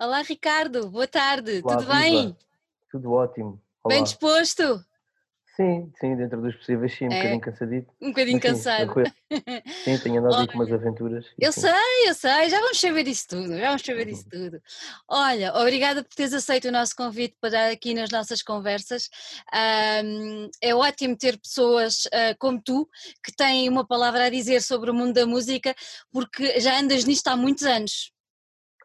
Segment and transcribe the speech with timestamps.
[0.00, 1.98] Olá, Ricardo, boa tarde, Olá, tudo viva.
[2.02, 2.36] bem?
[2.88, 3.60] Tudo ótimo.
[3.84, 4.04] Bem Olá.
[4.04, 4.62] disposto?
[5.56, 7.92] Sim, sim, dentro dos possíveis, sim, um É, bocadinho cansadito.
[8.00, 8.86] um bocadinho Mas sim, cansado.
[8.86, 9.12] tranquilo.
[9.84, 11.60] Sim, tenho andado aí com umas aventuras eu sim.
[11.62, 14.50] sei, eu sei, já vamos saber isso tudo, já vamos saber isso Uhum.
[14.50, 14.62] tudo.
[15.08, 19.08] Olha, obrigada por teres aceito o nosso convite para dar aqui nas nossas conversas.
[19.52, 22.88] Ahm, é ótimo ter pessoas ah, como tu
[23.24, 25.74] que têm uma palavra a dizer sobre o mundo da música,
[26.12, 28.12] porque já andas nisto há muitos anos,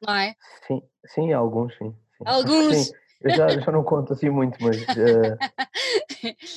[0.06, 0.36] não é?
[0.68, 2.24] Sim, sim, alguns, sim, sim.
[2.26, 2.92] Que sim.
[2.92, 2.94] Alguns.
[3.22, 5.38] Eu já, já não conto assim muito, mas, eh,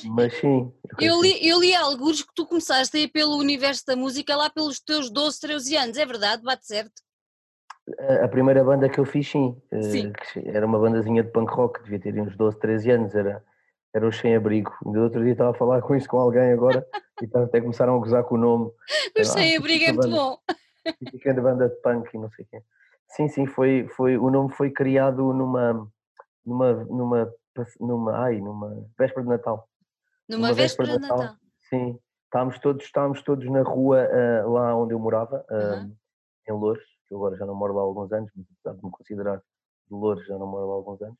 [0.03, 1.21] mas sim, eu sim.
[1.21, 4.77] li, eu li alguns que tu começaste a ir pelo universo da música lá pelos
[4.79, 6.43] teus 12, 13 anos, é verdade?
[6.43, 7.01] Bate certo?
[8.21, 10.11] A primeira banda que eu fiz, sim, Sim.
[10.13, 13.41] eh, se- era uma bandazinha de punk rock, devia ter uns 12, 13 anos, era,
[13.93, 14.73] era o Sem Abrigo.
[14.85, 16.85] Ainda outro dia estava a falar com isso com alguém agora
[17.21, 18.71] e até começaram a gozar com o nome.
[19.17, 20.37] O Ah, sem-abrigo é muito bom.
[20.99, 22.61] típica banda de punk e não sei o quê.
[23.09, 25.89] Sim, sim, foi, foi, o nome foi criado numa,
[26.45, 27.33] numa, numa,
[27.79, 29.69] numa, ai, numa véspera de Natal.
[30.29, 31.37] Numa Numa véspera véspera de Natal, Natal.
[31.69, 31.99] sim.
[32.25, 35.91] Estávamos todos, estávamos todos na rua ah, lá onde eu morava, ah, Aham.
[36.49, 38.85] em Louros, que eu agora já não moro lá há alguns anos, mas apesar de
[38.85, 39.43] me considerar de
[39.89, 41.17] Louros, já não moro lá há alguns anos.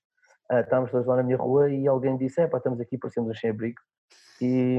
[0.50, 3.32] Ah, estávamos todos lá na minha rua e alguém disse, é pá, estamos aqui, parecemos
[3.32, 3.80] um sem-abrigo.
[4.42, 4.78] E,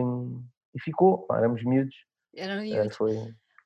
[0.75, 1.97] e ficou, pá, éramos miúdos,
[2.37, 2.97] Eram miúdos.
[2.97, 3.15] foi,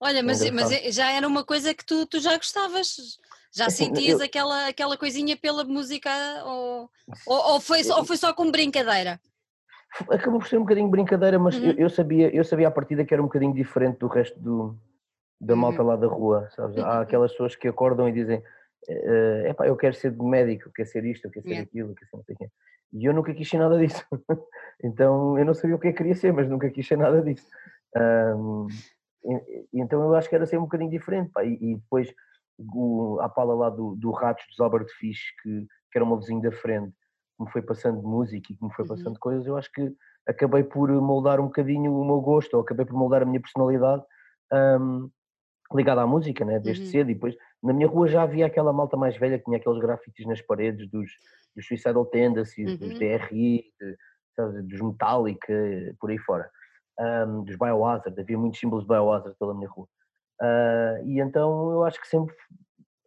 [0.01, 3.19] Olha, mas, mas já era uma coisa que tu, tu já gostavas,
[3.55, 6.11] já Assim, sentias eu, aquela, aquela coisinha pela música
[6.45, 6.91] ou,
[7.27, 9.21] ou, ou foi, só- ou foi só como brincadeira?
[10.11, 13.05] Acabou por ser um bocadinho brincadeira, mas eu, Uhum, eu sabia, eu sabia à partida
[13.05, 14.75] que era um bocadinho diferente do resto do,
[15.39, 16.79] da malta uhum, lá da rua, sabes?
[16.79, 18.43] Há aquelas pessoas que acordam e dizem,
[18.89, 21.69] é epá, eu quero ser médico, eu quero ser isto, eu quero ser yeah.
[21.69, 22.37] aquilo, eu quero ser não sei.
[22.95, 24.05] E eu nunca quis ser nada disso.
[24.85, 27.23] Então eu não sabia o que é que queria ser, mas nunca quis ser nada
[27.23, 27.47] disso.
[29.25, 31.31] E então eu acho que era ser um bocadinho diferente.
[31.31, 31.45] pá.
[31.45, 32.13] E, e depois
[32.75, 36.41] o, a pala lá do, do Ratos dos Albert Fish, que, que era uma vizinho
[36.43, 36.93] da frente,
[37.37, 39.93] que me foi passando música e que me foi Uhum, passando coisas, eu acho que
[40.29, 44.03] acabei por moldar um bocadinho o meu gosto, ou acabei por moldar a minha personalidade
[44.53, 45.09] ahm,
[45.75, 46.59] ligada à música, né?
[46.61, 47.11] desde uhum, cedo.
[47.11, 50.27] E depois na minha rua já havia aquela malta mais velha que tinha aqueles grafites
[50.27, 51.11] nas paredes dos,
[51.57, 52.97] dos Suicidal Tendencies, dos uhum.
[52.97, 53.97] DRI, de-
[54.37, 55.53] sabe, dos Metallica,
[56.01, 56.51] por aí fora,
[56.99, 59.89] ahm, dos Biohazard, havia muitos símbolos de Biohazard pela minha rua.
[60.43, 62.35] Ah, e então eu acho que sempre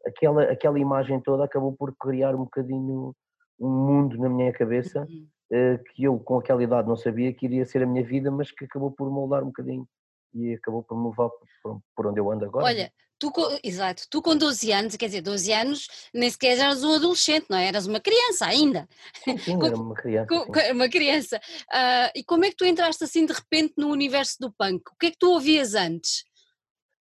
[0.08, 3.14] aquela, aquela imagem toda acabou por criar um bocadinho
[3.60, 5.28] um mundo na minha cabeça uhum.
[5.52, 8.52] eh, que eu com aquela idade não sabia que iria ser a minha vida, mas
[8.52, 9.88] que acabou por moldar um bocadinho
[10.34, 11.30] e acabou por me levar
[11.64, 12.66] por, por- onde eu ando agora.
[12.66, 12.72] né?
[12.72, 16.84] Olha, tu, co- exato, tu com 12 anos, quer dizer, 12 anos, nem sequer eras
[16.84, 17.68] um adolescente, não é?
[17.68, 18.88] Eras uma criança ainda.
[19.24, 21.40] Sim, sim, Com- era uma criança, com- com- uma criança.
[21.72, 24.82] Ah, e como é que tu entraste assim de repente no universo do punk?
[24.92, 26.24] O que é que tu ouvias antes?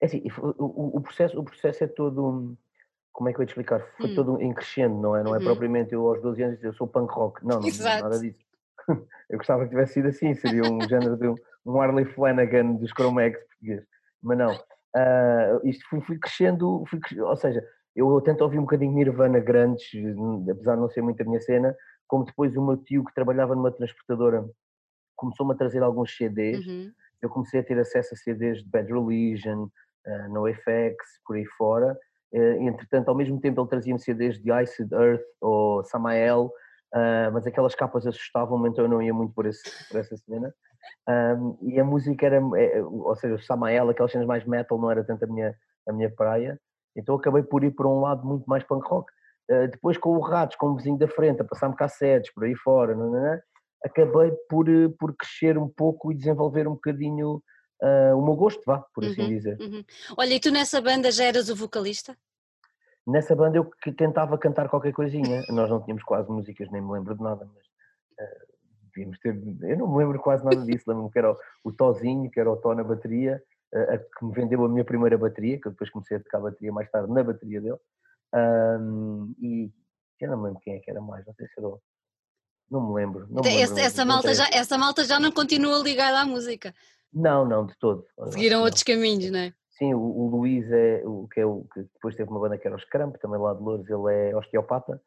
[0.05, 0.23] É assim,
[0.59, 2.55] o, o- processo, o processo é todo,
[3.11, 3.81] como é que eu ia te explicar?
[4.01, 5.23] Foi Hum, todo em crescendo, não é?
[5.23, 7.43] Não é uhum, propriamente eu aos 12 anos dizer eu sou punk rock.
[7.47, 8.03] Não, não, exato.
[8.03, 8.45] nada disso.
[9.31, 11.35] Eu gostava que tivesse sido assim, seria um género de um,
[11.65, 13.83] um Harley Flanagan dos Chromex português.
[14.23, 14.63] Mas não.
[14.95, 17.67] Ah, isto fui, fui crescendo, fui ou seja,
[17.97, 19.89] eu tento ouvir um bocadinho Nirvana grandes,
[20.51, 21.75] apesar de não ser muito a minha cena,
[22.07, 24.45] como depois o meu tio que trabalhava numa transportadora
[25.17, 26.93] começou-me a trazer alguns CDs, Uhum,
[27.23, 29.69] eu comecei a ter acesso a CDs de Bad Religion,
[30.07, 31.97] uh, NoFX, por aí fora.
[32.33, 36.47] Eh, entretanto, ao mesmo tempo ele trazia-me CDs de Iced Earth ou Samael,
[36.93, 40.53] uh, mas aquelas capas assustavam-me, então eu não ia muito por, esse, por essa cena.
[41.63, 45.05] E a música era, eh, ou seja, o Samael, aquelas cenas mais metal, não era
[45.05, 45.55] tanto a minha,
[45.89, 46.59] a minha praia,
[46.97, 49.11] então acabei por ir por um lado muito mais punk rock.
[49.71, 52.95] Depois com o Ratos, com o vizinho da frente, a passar-me cassetes por aí fora,
[52.95, 53.13] não,
[53.85, 57.43] acabei por, eh, por crescer um pouco e desenvolver um bocadinho
[57.85, 59.61] ah, o meu gosto, vá, por assim uhum, dizer.
[59.61, 59.85] uhum.
[60.17, 62.17] Olha, e tu nessa banda já eras o vocalista?
[63.07, 66.91] Nessa banda eu que tentava cantar qualquer coisinha, nós não tínhamos quase músicas, nem me
[66.91, 67.65] lembro de nada, mas
[68.19, 68.47] ah,
[68.85, 69.37] devíamos ter,
[69.69, 72.51] eu não me lembro quase nada disso, lembro-me que era o, o Tozinho, que era
[72.51, 73.43] o Tó na bateria,
[73.75, 76.39] ah, a que me vendeu a minha primeira bateria, que eu depois comecei a tocar
[76.39, 77.79] a bateria mais tarde na bateria dele,
[79.39, 79.71] e
[80.21, 81.79] eu não me lembro quem é que era mais, não sei se era o,
[82.71, 85.83] não me lembro, não me lembro essa, essa malta já, essa malta já não continua
[85.83, 86.75] ligada à música.
[87.15, 88.65] Não, não, de todo, Seguiram não.
[88.65, 89.53] outros caminhos, não é?
[89.71, 92.67] Sim, o, o Luís é o que é o que depois teve uma banda que
[92.67, 95.01] era os Cramp, também lá de Louros, ele é osteopata,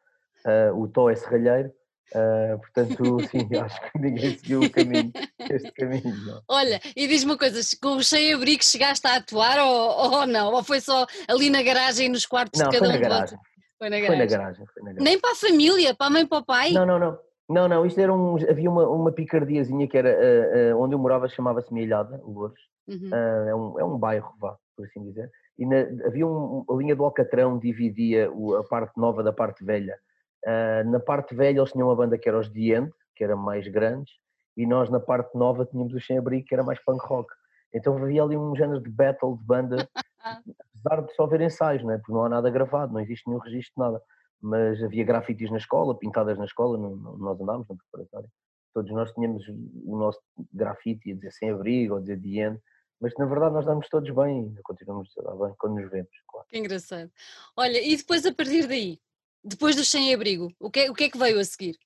[0.45, 1.71] ah, o Tó é serralheiro,
[2.13, 5.11] ah, portanto, sim, acho que ninguém seguiu o caminho,
[5.49, 6.41] este caminho, não.
[6.49, 10.53] Olha, e diz-me uma coisa, com o sem-abrigo chegaste a atuar ou, ou não?
[10.53, 13.39] Ou foi só ali na garagem, nos quartos de Não, foi cada um de garagem,
[13.77, 14.37] Foi na foi na garagem.
[14.37, 15.03] garagem, foi na garagem.
[15.03, 16.71] Nem para a família, para a mãe e para o pai?
[16.71, 17.17] Não, não, não,
[17.49, 20.99] Não, não, isto era um, havia uma, uma picardiazinha que era uh, uh, onde eu
[20.99, 23.09] morava, chamava-se Milhada, Louros, uhum.
[23.09, 26.73] uh, é, um, é um bairro, vá, por assim dizer, e na, havia um, a
[26.75, 29.97] linha do Alcatrão dividia o, a parte nova da parte velha.
[30.85, 34.13] na parte velha eles tinham uma banda que era os End, que era mais grandes,
[34.55, 37.33] e nós na parte nova tínhamos o Sem Abrigo, que era mais punk rock.
[37.73, 39.87] Então havia ali um género de battle de banda,
[40.19, 41.97] apesar de só haver ensaios, não é?
[41.97, 44.01] porque não há nada gravado, não existe nenhum registro nada
[44.41, 48.29] mas havia grafites na escola, pintadas na escola, nós andámos na preparatória.
[48.73, 49.43] Todos nós tínhamos
[49.83, 50.19] o nosso
[50.53, 52.59] grafite, a dizer sem abrigo, ou dizer Diane,
[52.99, 56.47] mas na verdade nós damos todos bem, continuamos a dar bem quando nos vemos, claro.
[56.49, 57.11] Que engraçado.
[57.55, 58.99] Olha, e depois a partir daí,
[59.43, 61.77] depois do sem-abrigo, o que, é, o que é que veio a seguir?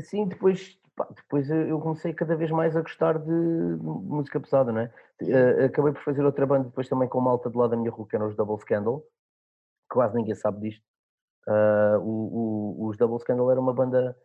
[0.00, 4.80] Sim, depois, pá, depois eu comecei cada vez mais a gostar de música pesada, não
[4.80, 4.92] é?
[5.22, 7.90] Eh, acabei por fazer outra banda depois também com uma alta de lá da minha
[7.90, 9.04] rua, que eram os Double Scandal,
[9.88, 10.84] quase ninguém sabe disto,
[11.46, 14.16] Uh, o, o, os Double Scandal era uma banda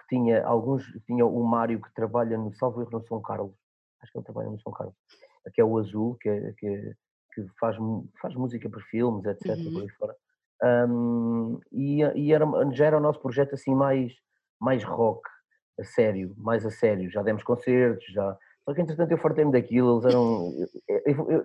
[0.00, 3.52] que tinha alguns, tinha o Mário que trabalha no Salvo Erro no São Carlos,
[4.02, 4.94] acho que ele trabalha no São Carlos,
[5.52, 6.94] que é o Azul, que, é, que, é,
[7.32, 7.76] que faz,
[8.20, 9.56] faz música para filmes, etc.
[9.56, 9.72] Uhum.
[9.72, 10.16] Por aí fora.
[10.88, 14.12] Um, e, e era, já era o nosso projeto assim mais,
[14.60, 15.22] mais rock,
[15.78, 17.10] a sério, mais a sério.
[17.10, 18.36] Já demos concertos, já.
[18.64, 20.52] Só que entretanto eu fartei-me daquilo, eles eram.
[21.06, 21.44] Eu, eu,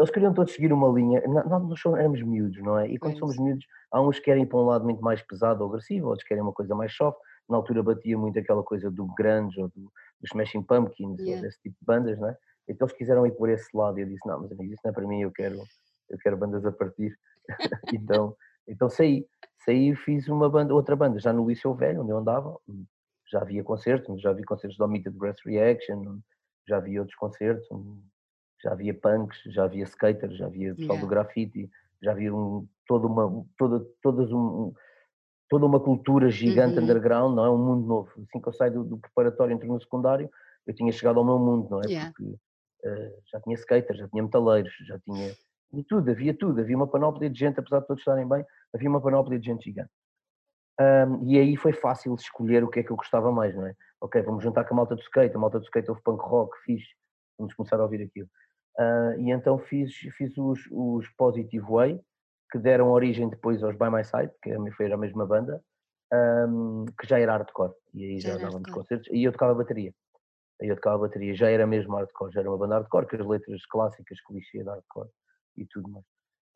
[0.00, 1.22] eles queriam todos seguir uma linha.
[1.28, 2.88] Nós, nós éramos miúdos, não é?
[2.88, 5.62] E quando é somos miúdos, há uns que querem para um lado muito mais pesado
[5.62, 7.18] ou agressivo, outros querem uma coisa mais soft.
[7.48, 11.36] Na altura batia muito aquela coisa do grunge ou do, do Smashing Pumpkins, yeah.
[11.36, 12.36] ou desse tipo de bandas, não é?
[12.66, 14.90] Então eles quiseram ir por esse lado e eu disse: Não, mas amigo, isso não
[14.90, 15.56] é para mim, eu quero,
[16.08, 17.14] eu quero bandas a partir.
[17.92, 18.34] então,
[18.66, 19.26] então saí.
[19.64, 22.56] Saí e fiz uma banda, outra banda, já no Liceu Velho, onde eu andava.
[23.30, 26.18] Já havia concertos, já vi concertos do Omitted Breath Reaction,
[26.66, 27.68] já vi outros concertos,
[28.62, 31.00] já havia punks, já havia skaters, já havia pessoal yeah.
[31.00, 31.70] do grafite,
[32.02, 34.72] já havia um, toda uma toda todas um,
[35.48, 36.84] toda uma cultura gigante uhum.
[36.84, 38.10] underground, não é um mundo novo.
[38.22, 40.30] Assim que eu saio do, do, preparatório entro no secundário,
[40.66, 41.86] eu tinha chegado ao meu mundo, não é?
[41.86, 42.12] Yeah.
[42.12, 45.34] Porque uh, já tinha skaters, já tinha metaleiros, já tinha
[45.72, 48.88] e tudo, havia tudo, havia uma panóplia de gente, apesar de todos estarem bem, havia
[48.88, 49.90] uma panóplia de gente gigante.
[50.80, 53.74] Um, e aí foi fácil escolher o que é que eu gostava mais, não é?
[54.00, 56.56] Ok, vamos juntar com a malta do skate, a malta do skate houve punk rock,
[56.64, 56.88] fixe,
[57.38, 58.28] vamos começar a ouvir aquilo.
[58.78, 62.00] Uh, e então fiz, fiz os, os Positive Way,
[62.50, 65.62] que deram origem depois aos By My Side, que foi a mesma banda,
[66.12, 69.94] um, que já era hardcore, e aí já, já dávamos concertos, e eu tocava bateria.
[70.60, 73.66] Eu tocava bateria, já era mesmo hardcore, já era uma banda hardcore, com as letras
[73.66, 75.08] clássicas, clichê de hardcore
[75.56, 76.04] e tudo mais.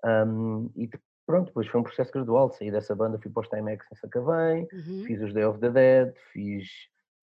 [0.05, 0.91] Um, e
[1.27, 4.69] pronto, depois foi um processo gradual, saí dessa banda, fui para os Timex em Sacavém,
[4.73, 5.05] uhum.
[5.07, 6.69] fiz os Day of the Dead, fiz,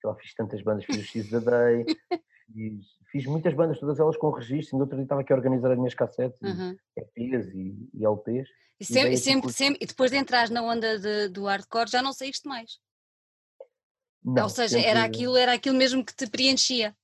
[0.07, 1.85] lá, fiz tantas bandas, fiz o X the Day,
[2.53, 5.71] fiz, fiz, muitas bandas, todas elas com registro, ainda outro dia estava aqui a organizar
[5.71, 6.75] as minhas cassetes, uhum.
[6.97, 8.49] EPs e, e LPs.
[8.79, 12.01] E, sempre, e, sempre, sempre, e depois de entrar na onda de, do hardcore já
[12.01, 12.79] não saíste mais?
[14.23, 14.89] Não, Ou seja, sempre...
[14.89, 16.95] era, aquilo, era aquilo mesmo que te preenchia?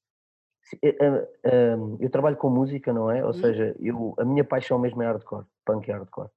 [0.84, 3.24] Eh, eh, ehm, eu trabalho com música, não é?
[3.24, 3.42] Ou uhum.
[3.42, 6.30] seja, eu, a minha paixão mesmo é hardcore, punk e hardcore.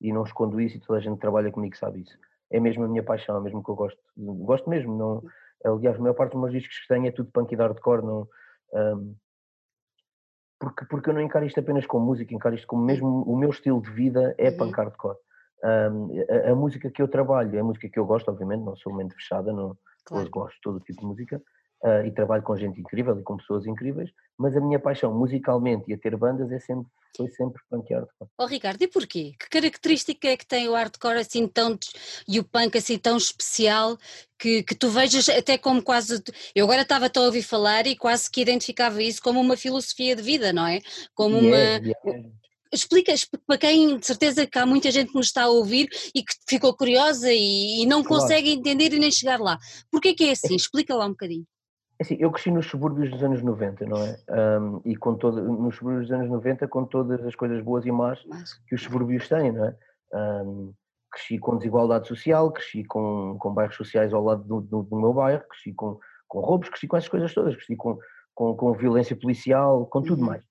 [0.00, 2.18] E não escondo isso e toda a gente que trabalha comigo sabe isso.
[2.50, 4.00] É mesmo a minha paixão, é mesmo que eu gosto.
[4.16, 5.22] Gosto mesmo, não,
[5.64, 8.28] aliás, a maior parte dos meus discos que tenho é tudo punk e hardcore, não,
[8.72, 9.14] um,
[10.58, 13.50] porque, porque eu não encaro isto apenas como música, encaro isto como mesmo o meu
[13.50, 14.56] estilo de vida é uhum.
[14.56, 15.18] punk hardcore.
[15.62, 18.76] Um, a, a, música que eu trabalho é a música que eu gosto, obviamente, não
[18.76, 20.30] sou mente fechada, não, claro.
[20.30, 21.42] gosto de todo tipo de música
[21.84, 25.84] uh, e trabalho com gente incrível e com pessoas incríveis, mas a minha paixão musicalmente
[25.88, 28.30] e a ter bandas é sempre, foi sempre punk e hardcore.
[28.38, 29.34] Oh Ricardo, e porquê?
[29.38, 31.78] Que característica é que tem o hardcore assim tão
[32.26, 33.98] e o punk assim tão especial
[34.38, 36.22] que, que tu vejas até como quase.
[36.54, 40.22] Eu agora estava a ouvir falar e quase que identificava isso como uma filosofia de
[40.22, 40.80] vida, não é?
[41.14, 41.56] Como uma.
[41.56, 41.94] Yeah.
[42.72, 43.14] Explica
[43.46, 46.34] para quem, de certeza que há muita gente que nos está a ouvir e que
[46.48, 48.22] ficou curiosa e, e não claro.
[48.22, 49.56] consegue entender e nem chegar lá.
[49.92, 50.56] Porquê que é assim?
[50.56, 51.46] Explica lá um bocadinho.
[51.98, 54.18] É assim, eu cresci nos subúrbios dos anos 90, não é?
[54.60, 57.92] Um, e com todo, nos subúrbios dos anos 90 com todas as coisas boas e
[57.92, 58.20] más
[58.66, 59.76] que os subúrbios têm, não é?
[60.12, 60.72] Um,
[61.12, 65.12] cresci com desigualdade social, cresci com, com bairros sociais ao lado do, do, do, meu
[65.12, 67.96] bairro, cresci com, com roubos, cresci com essas coisas todas, cresci com,
[68.34, 70.28] com, com violência policial, com tudo uhum.
[70.28, 70.44] mais.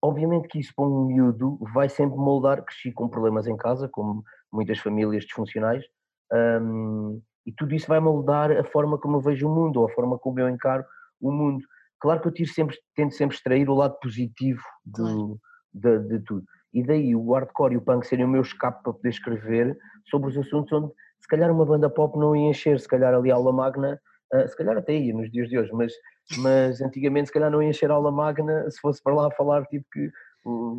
[0.00, 4.22] Obviamente que isso para um miúdo vai sempre moldar, cresci com problemas em casa, como
[4.50, 5.84] muitas famílias disfuncionais,
[6.32, 9.90] um, e tudo isso vai moldar a forma como eu vejo o mundo, ou a
[9.90, 10.84] forma como eu encaro
[11.18, 11.64] o mundo.
[11.98, 15.40] Claro que eu tiro sempre, tento sempre extrair o lado positivo de, claro.
[15.72, 16.44] de, de, tudo.
[16.74, 19.78] E daí o hardcore e o punk serem o meu escape para poder escrever
[20.10, 23.32] sobre os assuntos onde se calhar uma banda pop não ia encher, se calhar ali
[23.32, 23.98] a aula magna,
[24.34, 25.94] uh, se calhar até ia nos dias de hoje, mas,
[26.36, 29.64] mas antigamente se calhar não ia encher a aula magna se fosse para lá falar
[29.64, 30.10] tipo que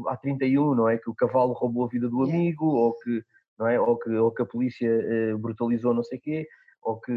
[0.07, 0.99] há 31, não é?
[0.99, 3.23] Que o cavalo roubou a vida do amigo, ou que
[3.59, 3.79] não é?
[3.79, 6.47] Ou que, ou que a polícia uh, brutalizou não sei o quê,
[6.81, 7.11] ou que,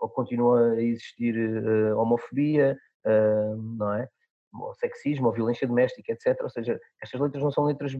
[0.00, 2.76] ou continua a existir uh, homofobia,
[3.78, 4.06] não é?
[4.52, 6.38] Ou sexismo, ou violência doméstica, etc.
[6.42, 7.94] Ou seja, estas letras não são letras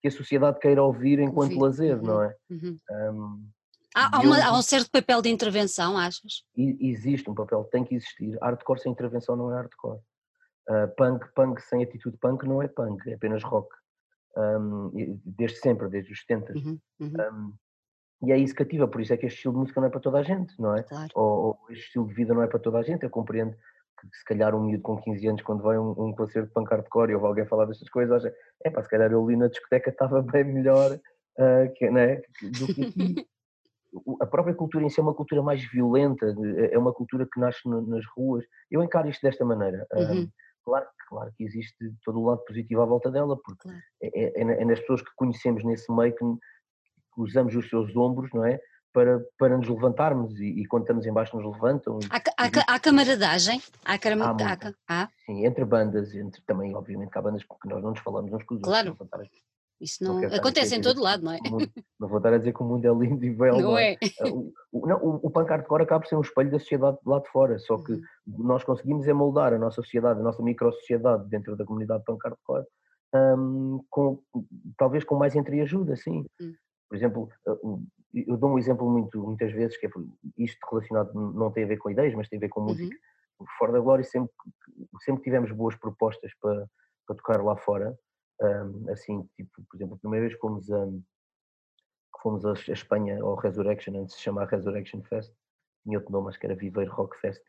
[0.00, 1.62] que a sociedade queira ouvir enquanto ouvir.
[1.62, 2.06] lazer, uhum.
[2.06, 2.34] não é?
[2.50, 2.76] Uhum.
[2.90, 3.48] Um,
[3.94, 6.42] há, há, uma, há, um certo papel de intervenção, achas?
[6.56, 8.38] Existe um papel, tem que existir.
[8.40, 10.00] Hardcore sem intervenção não é hardcore.
[10.68, 13.68] Uh, punk, punk sem atitude punk não é punk, é apenas rock.
[14.36, 16.52] Um, desde sempre, desde os 70.
[16.52, 17.08] Uhum, uhum.
[17.08, 17.54] Um,
[18.22, 19.90] e é isso que ativa, por isso é que este estilo de música não é
[19.90, 20.82] para toda a gente, não é?
[20.82, 21.08] Claro.
[21.14, 23.02] Ou, ou, este estilo de vida não é para toda a gente.
[23.02, 23.56] Eu compreendo
[24.00, 26.70] que se calhar um miúdo com 15 anos, quando vai um, um concerto de punk
[26.70, 28.34] hardcore e ouve alguém falar destas coisas, acha,
[28.64, 32.74] é pá, se calhar eu ali na discoteca estava bem melhor uh, que, né, do
[32.74, 33.26] que aqui.
[34.20, 36.32] a própria cultura em si é uma cultura mais violenta,
[36.70, 38.44] é uma cultura que nasce nas ruas.
[38.70, 39.86] Eu encaro isto desta maneira.
[39.92, 40.28] Uhum.
[40.64, 43.78] claro, claro que existe todo o lado positivo à volta dela, porque claro.
[44.00, 48.30] é, é, é, nas pessoas que conhecemos nesse meio que, que, usamos os seus ombros,
[48.32, 48.58] não é?
[48.92, 51.98] Para, para nos levantarmos e, e quando estamos em baixo nos levantam.
[52.10, 53.60] Há, há, há camaradagem?
[53.84, 54.22] Há, caram...
[54.22, 58.00] há, há, Sim, entre bandas, entre também, obviamente, que há bandas que nós não nos
[58.00, 58.90] falamos uns com os claro.
[58.90, 59.08] outros.
[59.08, 59.28] Claro.
[59.80, 61.38] Isso não, não acontece em todo lado, não é?
[61.48, 63.60] Mundo, não vou estar a dizer que o mundo é lindo e belo.
[63.60, 63.94] Não é?
[63.94, 64.28] é?
[64.28, 67.18] O, o, não, o, o punk hardcore acaba por ser um espelho da sociedade lá
[67.18, 68.02] de fora, só que uhum.
[68.26, 72.66] nós conseguimos é moldar a nossa sociedade, a nossa micro-sociedade dentro da comunidade punk hardcore,
[73.14, 74.22] um, com,
[74.76, 76.26] talvez com mais entreajuda, sim.
[76.40, 76.54] Uhum.
[76.88, 77.28] Por exemplo,
[78.12, 79.90] eu dou um exemplo muito, muitas vezes, que é
[80.36, 82.94] isto relacionado, não tem a ver com ideias, mas tem a ver com música.
[83.38, 83.46] Uhum.
[83.58, 84.30] Fora da Glória sempre,
[85.04, 86.66] sempre tivemos boas propostas para,
[87.06, 87.96] para tocar lá fora,
[88.40, 90.88] um, assim, tipo, por exemplo, a primeira vez que fomos a,
[92.22, 95.32] fomos a, Espanha ao Resurrection, antes de se chamar Resurrection Fest,
[95.84, 97.42] tinha outro nome, acho que era Viveiro Rock Fest,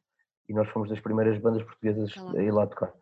[0.50, 2.93] e nós fomos das primeiras bandas portuguesas a ir lá tocar.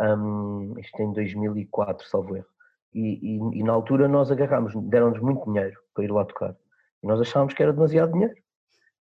[0.00, 2.46] Um, isto em 2004, salvo erro.
[2.92, 6.56] E, e, e na altura nós agarrámos, deram-nos muito dinheiro para ir lá tocar.
[7.02, 8.34] E nós achávamos que era demasiado dinheiro.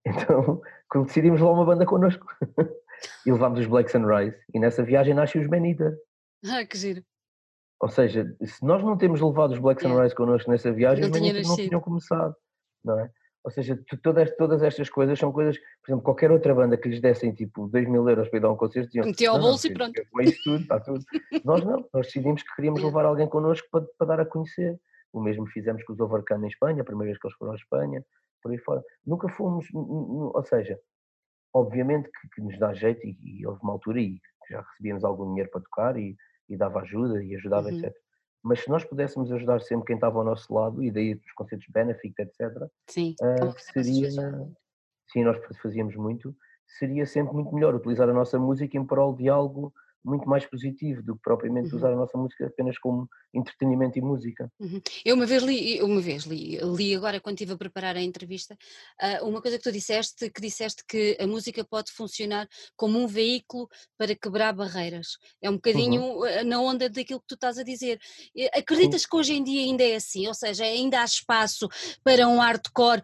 [0.87, 2.27] Então decidimos levar uma banda connosco.
[3.27, 4.37] e levámos os Black Sunrise.
[4.53, 5.99] E nessa viagem nasce os Eater.
[6.45, 7.03] Ah, que giro.
[7.85, 10.17] Ou seja, se nós não temos levado os Black Sunrise yeah.
[10.17, 12.35] connosco nessa viagem, não, não, não tinham começado,
[12.83, 13.11] não é?
[13.45, 17.03] Ou seja, todas, todas estas coisas são coisas, por exemplo, qualquer outra banda que lhes
[17.03, 19.75] dessem tipo 2 mil euros para ir dar um concerto, diziam, Metia ao bolso e
[19.75, 20.01] pronto.
[20.23, 21.05] Isso tudo, está tudo.
[21.45, 24.81] nós não, nós decidimos que queríamos levar alguém connosco para, para dar a conhecer.
[25.13, 27.57] O mesmo fizemos com os Overcome em Espanha, a primeira vez que eles foram à
[27.57, 28.03] Espanha,
[28.43, 28.83] por aí fora.
[29.07, 30.81] Nunca fomos, ou seja,
[31.53, 34.19] obviamente que, que nos dá jeito e, e, houve uma altura e
[34.51, 36.17] já recebíamos algum dinheiro para tocar e
[36.49, 37.79] e dava ajuda e ajudava, uhum.
[37.79, 37.95] etc.
[38.43, 41.67] Mas se nós pudéssemos ajudar sempre quem estava ao nosso lado, e daí os conceitos
[41.69, 44.11] benefit, etc., sim, uh, seria.
[45.11, 46.35] Sim, nós fazíamos muito.
[46.67, 49.73] Seria sempre muito melhor utilizar a nossa música em prol de algo
[50.05, 51.77] muito mais positivo do que propriamente uhum.
[51.77, 54.53] usar a nossa música apenas como entretenimento e música.
[54.61, 54.81] Uhum.
[55.05, 58.57] Eu uma vez li, uma vez li, li agora quando estive a preparar a entrevista,
[59.01, 62.47] ah, uma coisa que tu disseste, que disseste que a música pode funcionar
[62.77, 65.17] como um veículo para quebrar barreiras.
[65.41, 66.25] É um bocadinho uhum.
[66.25, 67.99] Ah, na onda daquilo que tu estás a dizer.
[68.53, 69.09] Acreditas Sim.
[69.11, 70.27] que hoje em dia ainda é assim?
[70.27, 71.69] Ou seja, ainda há espaço
[72.03, 73.03] para um hardcore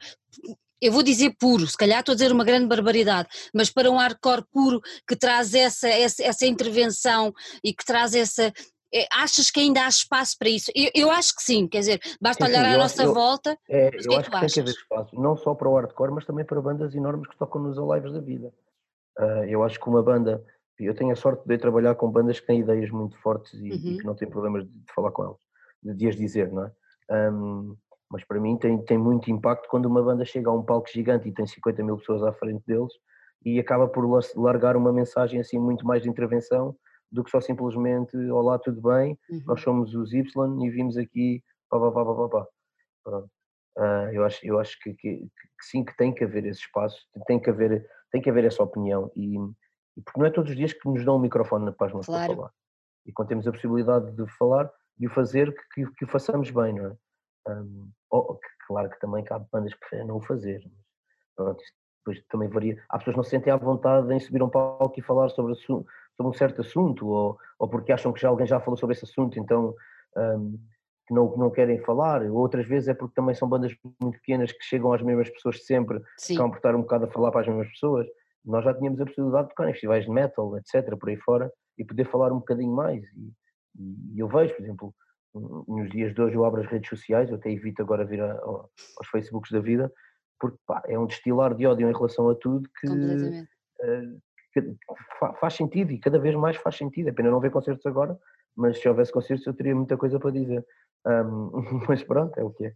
[0.80, 3.96] eu vou dizer puro, se calhar estou a dizer uma grande barbaridade, mas para um
[3.96, 7.32] hardcore puro que traz essa, essa, essa intervenção
[7.62, 8.52] e que traz essa.
[8.92, 10.72] É, achas que ainda há espaço para isso?
[10.74, 13.56] Eu, eu acho que sim, quer dizer, basta olhar à nossa eu, volta.
[13.68, 15.74] É, eu que é acho que, que tem que haver espaço, não só para o
[15.76, 18.52] hardcore, mas também para bandas enormes que tocam nos lives da vida.
[19.16, 20.42] Uh, eu acho que uma banda,
[20.78, 23.76] eu tenho a sorte de trabalhar com bandas que têm ideias muito fortes e, uhum.
[23.76, 25.40] e que não têm problemas de, de, falar com elas,
[25.80, 26.72] de, de as dizer, não é?
[27.30, 27.76] Um,
[28.10, 31.28] mas para mim tem, tem muito impacto quando uma banda chega a um palco gigante
[31.28, 32.92] e tem 50 mil pessoas à frente deles
[33.44, 34.04] e acaba por
[34.36, 36.76] largar uma mensagem assim muito mais de intervenção
[37.10, 39.42] do que só simplesmente olá, tudo bem, uhum.
[39.46, 42.46] nós somos os Y e vimos aqui pá, pá, pá, pá, pá.
[43.04, 43.30] Pronto.
[43.78, 46.98] Uh, eu acho, eu acho que, que, que, sim que tem que haver esse espaço,
[47.26, 49.36] tem que haver, tem que haver essa opinião e,
[49.96, 52.26] e porque não é todos os dias que nos dão um microfone as mãos claro.
[52.26, 52.52] para falar
[53.06, 56.50] e quando temos a possibilidade de falar, de o fazer, que, que, que o façamos
[56.50, 56.96] bem, não é?
[57.48, 60.84] Um, oh, claro que também cabe bandas que preferem não o fazer, mas
[61.34, 62.82] pronto, isto depois também varia.
[62.88, 65.54] Há pessoas que não se sentem à vontade em subir um palco e falar sobre,
[65.54, 65.86] sobre
[66.20, 69.38] um certo assunto, ou, ou porque acham que já alguém já falou sobre esse assunto,
[69.38, 69.74] então
[70.16, 70.58] um,
[71.06, 72.22] que não, não querem falar.
[72.30, 76.00] Outras vezes é porque também são bandas muito pequenas que chegam às mesmas pessoas sempre,
[76.16, 76.36] Sim.
[76.36, 78.06] que por estar um bocado a falar para as mesmas pessoas.
[78.44, 81.52] Nós já tínhamos a possibilidade de tocar em festivais de metal, etc., por aí fora,
[81.76, 83.02] e poder falar um bocadinho mais.
[83.04, 84.94] E, e eu vejo, por exemplo,
[85.34, 88.32] nos dias de hoje eu abro as redes sociais, eu até evito agora vir a,
[88.32, 89.92] aos Facebooks da vida,
[90.38, 94.20] porque pá, é um destilar de ódio em relação a tudo que, uh,
[94.52, 94.76] que,
[95.38, 97.08] faz sentido e cada vez mais faz sentido.
[97.08, 98.18] É pena não ver concertos agora,
[98.56, 100.64] mas se houvesse concertos eu teria muita coisa para dizer.
[101.06, 101.50] Um,
[101.88, 102.74] mas pronto, é o que é.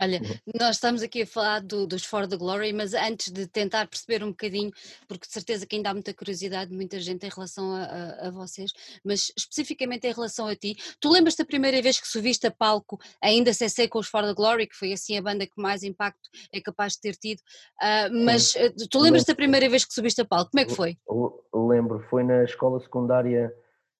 [0.00, 0.52] Olha, uhum.
[0.58, 4.22] nós estamos aqui a falar do, dos For the Glory, mas antes de tentar perceber
[4.22, 4.70] um bocadinho,
[5.08, 8.28] porque de certeza que ainda há muita curiosidade de muita gente em relação a, a,
[8.28, 8.72] a, vocês,
[9.04, 12.98] mas especificamente em relação a ti, tu lembras da primeira vez que subiste a palco,
[13.20, 16.28] ainda CC com os For the Glory, que foi assim a banda que mais impacto
[16.52, 18.88] é capaz de ter tido, uh, mas Sim.
[18.90, 20.96] tu lembras da primeira vez que subiste a palco, como é que foi?
[21.54, 23.52] Lembro, foi na escola secundária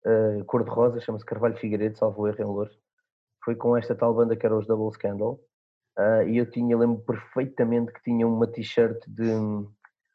[0.07, 2.78] uh, Cor-de-Rosa, chama-se Carvalho Figueiredo, salvo erro em Louros,
[3.45, 5.40] foi com esta tal banda que era os Double Scandal,
[5.99, 9.33] Uh, e eu tinha, lembro perfeitamente que tinha uma t-shirt de.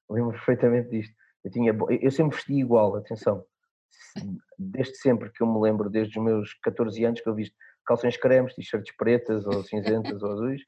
[0.10, 1.14] Lembro perfeitamente disto.
[1.44, 3.46] Eu, tinha, eu sempre vesti igual, atenção.
[4.58, 7.56] Desde sempre que eu me lembro, desde os meus 14 anos, que eu visto
[7.86, 10.62] calções cremes, t-shirts pretas ou cinzentas ou azuis,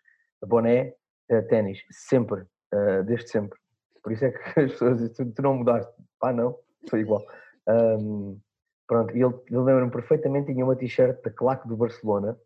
[0.45, 0.93] boné,
[1.31, 1.79] uh, ténis.
[1.91, 2.41] Sempre.
[2.73, 3.57] Uh, desde sempre.
[4.03, 5.91] Por isso é que as pessoas dizem: tu não mudaste.
[6.19, 6.57] Pá, não,
[6.89, 7.23] foi igual.
[7.67, 8.39] Um,
[8.87, 12.37] pronto, e ele, eu lembro-me perfeitamente, tinha uma t-shirt da claque do Barcelona,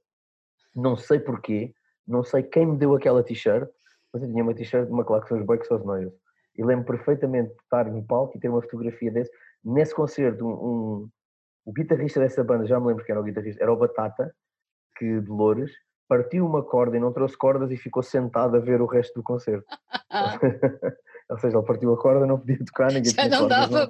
[0.75, 1.73] não sei porquê,
[2.07, 3.69] não sei quem me deu aquela t-shirt,
[4.11, 6.13] mas eu tinha uma t-shirt de uma os Bucks of Noise.
[6.55, 9.31] E lembro perfeitamente de estar no palco e ter uma fotografia desse.
[9.63, 11.09] Nesse concerto, um, um,
[11.65, 14.33] o guitarrista dessa banda, já me lembro quem era o guitarrista, era o Batata,
[14.97, 15.71] que de Loures,
[16.07, 19.23] partiu uma corda e não trouxe cordas e ficou sentado a ver o resto do
[19.23, 19.65] concerto.
[21.29, 23.89] Ou seja, ele partiu a corda, não podia tocar, ninguém já não dava.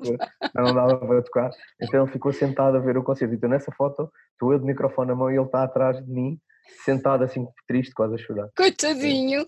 [0.56, 1.52] Não, não dava para tocar.
[1.82, 3.34] Então ele ficou sentado a ver o concerto.
[3.34, 6.40] Então nessa foto, estou eu de microfone na mão e ele está atrás de mim
[6.84, 8.50] sentado assim triste, quase a chorar.
[8.56, 9.48] Coitadinho!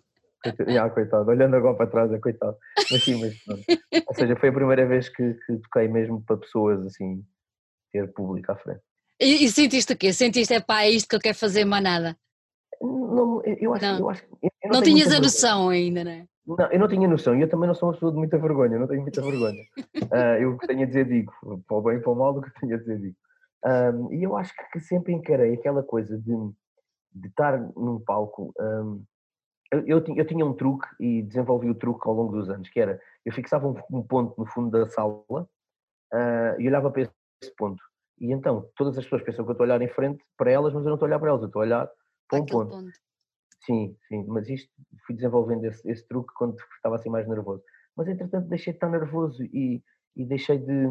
[0.80, 2.56] Ah, coitado, olhando agora para trás, é coitado.
[2.92, 3.64] Mas sim, mas pronto.
[4.08, 7.26] Ou seja, foi a primeira vez que, que toquei mesmo para pessoas assim,
[7.92, 8.82] ter público à frente.
[9.20, 10.14] E, e sentiste o quê?
[10.14, 12.18] Sentiste, é pá, é isto que eu quero fazer, mais nada?
[12.82, 14.00] Não, eu acho, não.
[14.00, 16.26] Eu acho eu não, não tinhas a noção ainda, não é?
[16.46, 18.78] Não, eu não tinha noção e eu também não sou uma pessoa de muita vergonha,
[18.78, 19.64] não tenho muita vergonha.
[20.12, 21.34] uh, eu o que tenho a dizer digo,
[21.68, 23.16] para o bem e para o mal, o que tenho a dizer digo.
[23.66, 26.32] Um, e eu acho que sempre encarei aquela coisa de
[27.16, 28.54] de estar num palco.
[28.60, 29.04] Um,
[29.72, 32.80] eu, eu, eu, tinha um truque e desenvolvi o truque ao longo dos anos, que
[32.80, 37.56] era, eu fixava um, um ponto no fundo da sala uh, e olhava para esse
[37.58, 37.82] ponto.
[38.20, 40.74] E então, todas as pessoas pensam que eu estou a olhar em frente para elas,
[40.74, 41.90] mas eu não estou a olhar para elas, eu estou a olhar
[42.30, 42.72] para um ponto.
[42.72, 42.92] ponto.
[43.66, 44.72] Sim, sim, mas isto
[45.08, 47.64] fui desenvolvendo esse, esse, truque quando estava assim mais nervoso.
[47.96, 49.84] Mas entretanto deixei de estar nervoso e,
[50.16, 50.88] e deixei de.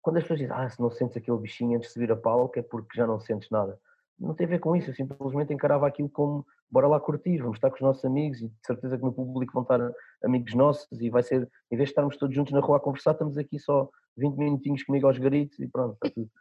[0.00, 2.58] Quando as pessoas dizem, ah, se não sentes aquele bichinho antes de subir a palco
[2.58, 3.78] é porque já não sentes nada
[4.20, 7.56] não tem a ver com isso, eu simplesmente encarava aquilo como bora lá curtir, vamos
[7.56, 9.80] estar com os nossos amigos e de certeza que no público vão estar
[10.22, 13.12] amigos nossos e vai ser, em vez de estarmos todos juntos na rua a conversar,
[13.12, 16.30] estamos aqui só 20 minutinhos comigo aos garitos e pronto, está tudo.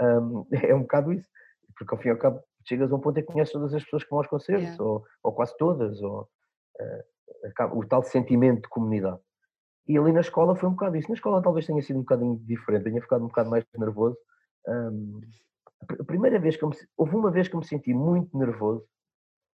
[0.00, 1.28] Um, é um bocado isso,
[1.76, 3.82] porque ao fim e ao cabo chegas a um ponto em que conheces todas as
[3.82, 4.84] pessoas que vão aos concertos, yeah.
[4.84, 6.20] ou, ou, quase todas, ou
[6.80, 9.18] uh, o tal sentimento de comunidade.
[9.88, 11.08] E ali na escola foi um bocado isso.
[11.08, 14.16] Na escola talvez tenha sido um bocadinho diferente, tenha ficado um bocado mais nervoso.
[14.68, 15.20] Um,
[15.80, 18.84] a primeira vez que eu me, houve uma vez que eu me senti muito nervoso,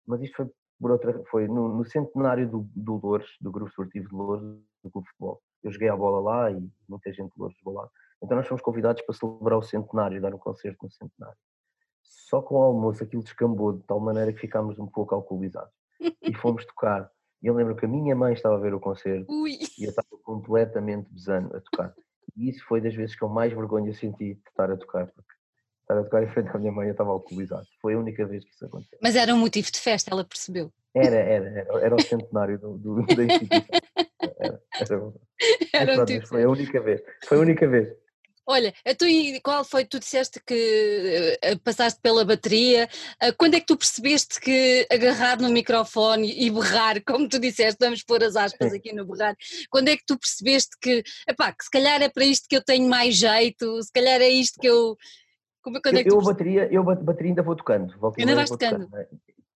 [0.05, 4.09] mas isto foi por outra, foi no, no centenário do, do Loures, do Grupo Esportivo
[4.09, 4.43] de Loures,
[4.83, 5.41] do Clube de Futebol.
[5.63, 7.89] Eu joguei a bola lá e muita gente de Loures jogou lá.
[8.21, 11.37] Então nós fomos convidados para celebrar o centenário, dar um concerto no centenário.
[12.01, 15.73] Só com o almoço aquilo descambou de tal maneira que ficámos um pouco alcoolizados.
[16.21, 17.09] E fomos tocar.
[17.41, 19.57] E eu lembro que a minha mãe estava a ver o concerto Ui.
[19.77, 21.93] e eu estava completamente besando a tocar.
[22.35, 25.33] E isso foi das vezes que eu mais vergonha senti de estar a tocar, porque
[25.83, 27.67] estar a tocar em frente à minha mãe, eu estava alcoolizado.
[27.81, 28.97] Foi a única vez que isso aconteceu.
[29.01, 30.71] Mas era um motivo de festa, ela percebeu.
[30.95, 33.65] Era, era, era, era o centenário do, do, da instituição.
[34.39, 35.13] Era, era,
[35.73, 37.01] era pronto, tipo foi a única vez.
[37.25, 38.03] Foi a única vez.
[38.45, 39.85] Olha, tu e qual foi?
[39.85, 42.89] Tu disseste que uh, passaste pela bateria.
[43.23, 47.77] Uh, quando é que tu percebeste que agarrar no microfone e berrar, como tu disseste,
[47.79, 49.35] vamos pôr as aspas aqui no berrar,
[49.69, 52.63] quando é que tu percebeste que, epá, que se calhar é para isto que eu
[52.63, 54.97] tenho mais jeito, se calhar é isto que eu,
[55.63, 56.25] como, quando é que eu, tu...
[56.25, 57.97] bateria, eu bateria ainda vou tocando.
[57.97, 58.85] Volto ainda vais tocando.
[58.85, 59.07] tocando é?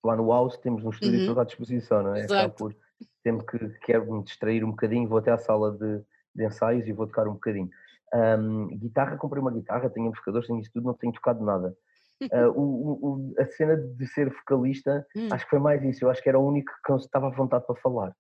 [0.04, 1.28] Lá no house temos um estúdio uhum.
[1.28, 2.22] todo à disposição, não é?
[2.22, 2.56] Exato.
[2.56, 2.76] por
[3.22, 6.02] sempre que quero me distrair um bocadinho, vou até à sala de,
[6.34, 7.70] de ensaios e vou tocar um bocadinho.
[8.14, 11.76] Um, guitarra, comprei uma guitarra, tenho amplificadores, tenho isso tudo, não tenho tocado nada.
[12.22, 15.28] Uh, o, o, a cena de ser vocalista, hum.
[15.30, 16.04] acho que foi mais isso.
[16.04, 18.16] Eu acho que era o único que estava à vontade para falar.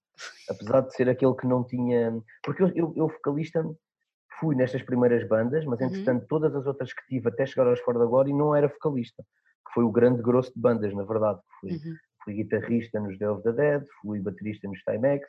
[0.49, 2.21] Apesar de ser aquele que não tinha.
[2.43, 3.63] Porque eu, eu, eu vocalista,
[4.39, 5.87] fui nestas primeiras bandas, mas uhum.
[5.87, 6.27] entretanto uhum.
[6.27, 9.23] todas as outras que tive até chegar aos Fora da Glória não era vocalista,
[9.65, 11.39] que foi o grande grosso de bandas, na verdade.
[11.59, 11.95] Fui, uhum.
[12.23, 15.27] fui guitarrista nos Day of the Dead, fui baterista nos Timex,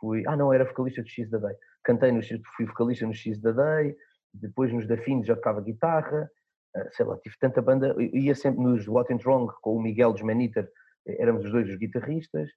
[0.00, 0.22] fui.
[0.26, 1.54] Ah, não, era vocalista do X da Day.
[1.84, 2.28] Cantei nos.
[2.56, 3.96] fui vocalista no X da Day,
[4.32, 6.30] depois nos Da Fim já tocava guitarra,
[6.76, 7.94] ah, sei lá, tive tanta banda.
[7.98, 10.70] Ia sempre nos What and Wrong com o Miguel dos Maniter,
[11.06, 12.48] éramos os dois os guitarristas.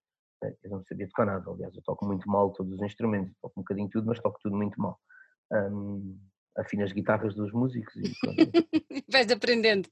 [0.43, 3.59] Eh, eu não sabia tocar nada, aliás, eu toco muito mal todos os instrumentos, toco
[3.59, 4.97] um bocadinho tudo, mas toco tudo muito mal
[5.51, 6.17] um,
[6.57, 8.11] afino as guitarras dos músicos e
[9.11, 9.89] Vais aprendendo.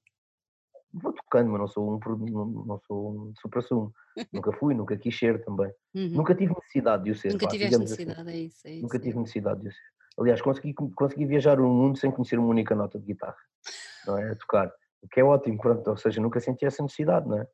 [0.93, 3.93] vou tocando, mas não sou um, não, sou um supra-sumo.
[4.33, 5.71] nunca fui, nunca quis ser também.
[5.93, 6.09] Uhum.
[6.09, 7.31] Nunca tive necessidade de o ser.
[7.31, 7.83] Nunca pá, tiveste assim.
[7.83, 8.29] necessidade, assim.
[8.29, 8.81] é, isso, é isso.
[8.81, 9.99] Nunca tive necessidade de o ser.
[10.19, 13.37] Aliás, consegui, consegui viajar o mundo sem conhecer uma única nota de guitarra,
[14.05, 14.31] não é?
[14.31, 14.69] A tocar.
[15.01, 17.47] O que é ótimo, pronto, ou seja, nunca senti essa necessidade, não é?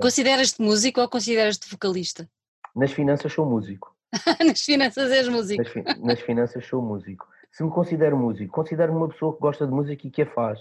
[0.00, 2.28] Consideras-te músico ou consideras-te vocalista?
[2.74, 3.94] Nas finanças sou músico.
[4.44, 5.62] nas finanças és músico.
[5.62, 7.26] Nas, fi nas, finanças sou músico.
[7.52, 10.58] Se me considero músico, considero-me uma pessoa que gosta de música e que a faz,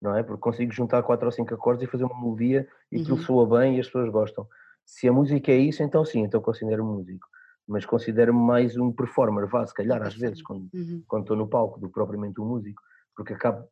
[0.00, 0.22] não é?
[0.22, 3.02] Porque consigo juntar quatro ou cinco acordes e fazer uma melodia e uhum.
[3.02, 4.46] aquilo soa bem e as pessoas gostam.
[4.84, 7.26] Se a música é isso, então sim, então considero-me músico
[7.66, 11.02] mas considero-me mais um performer, vá, se calhar às vezes, quando, uhum.
[11.06, 12.82] quando estou no palco, do que propriamente um músico,
[13.16, 13.68] porque acabo,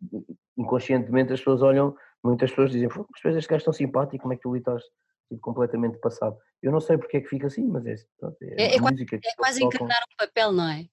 [0.56, 2.88] inconscientemente as pessoas olham, muitas pessoas dizem,
[3.24, 4.82] mas este gajo tão simpático, como é que tu ali estás
[5.28, 6.36] tipo, completamente passado?
[6.62, 9.16] Eu não sei porque é que fica assim, mas é, pronto, é, é, é música.
[9.16, 10.86] É quase encarnar um papel, não é?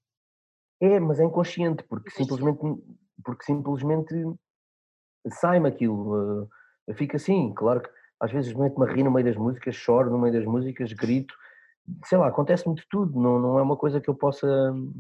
[0.80, 2.60] É, mas é inconsciente, porque simplesmente,
[3.24, 4.14] porque simplesmente
[5.28, 6.50] sai-me aquilo, uh,
[6.94, 10.20] fica assim, claro que às vezes meto-me a rir no meio das músicas, choro no
[10.20, 11.34] meio das músicas, grito,
[12.06, 14.48] sei lá, acontece muito tudo, não, não é uma coisa que eu possa.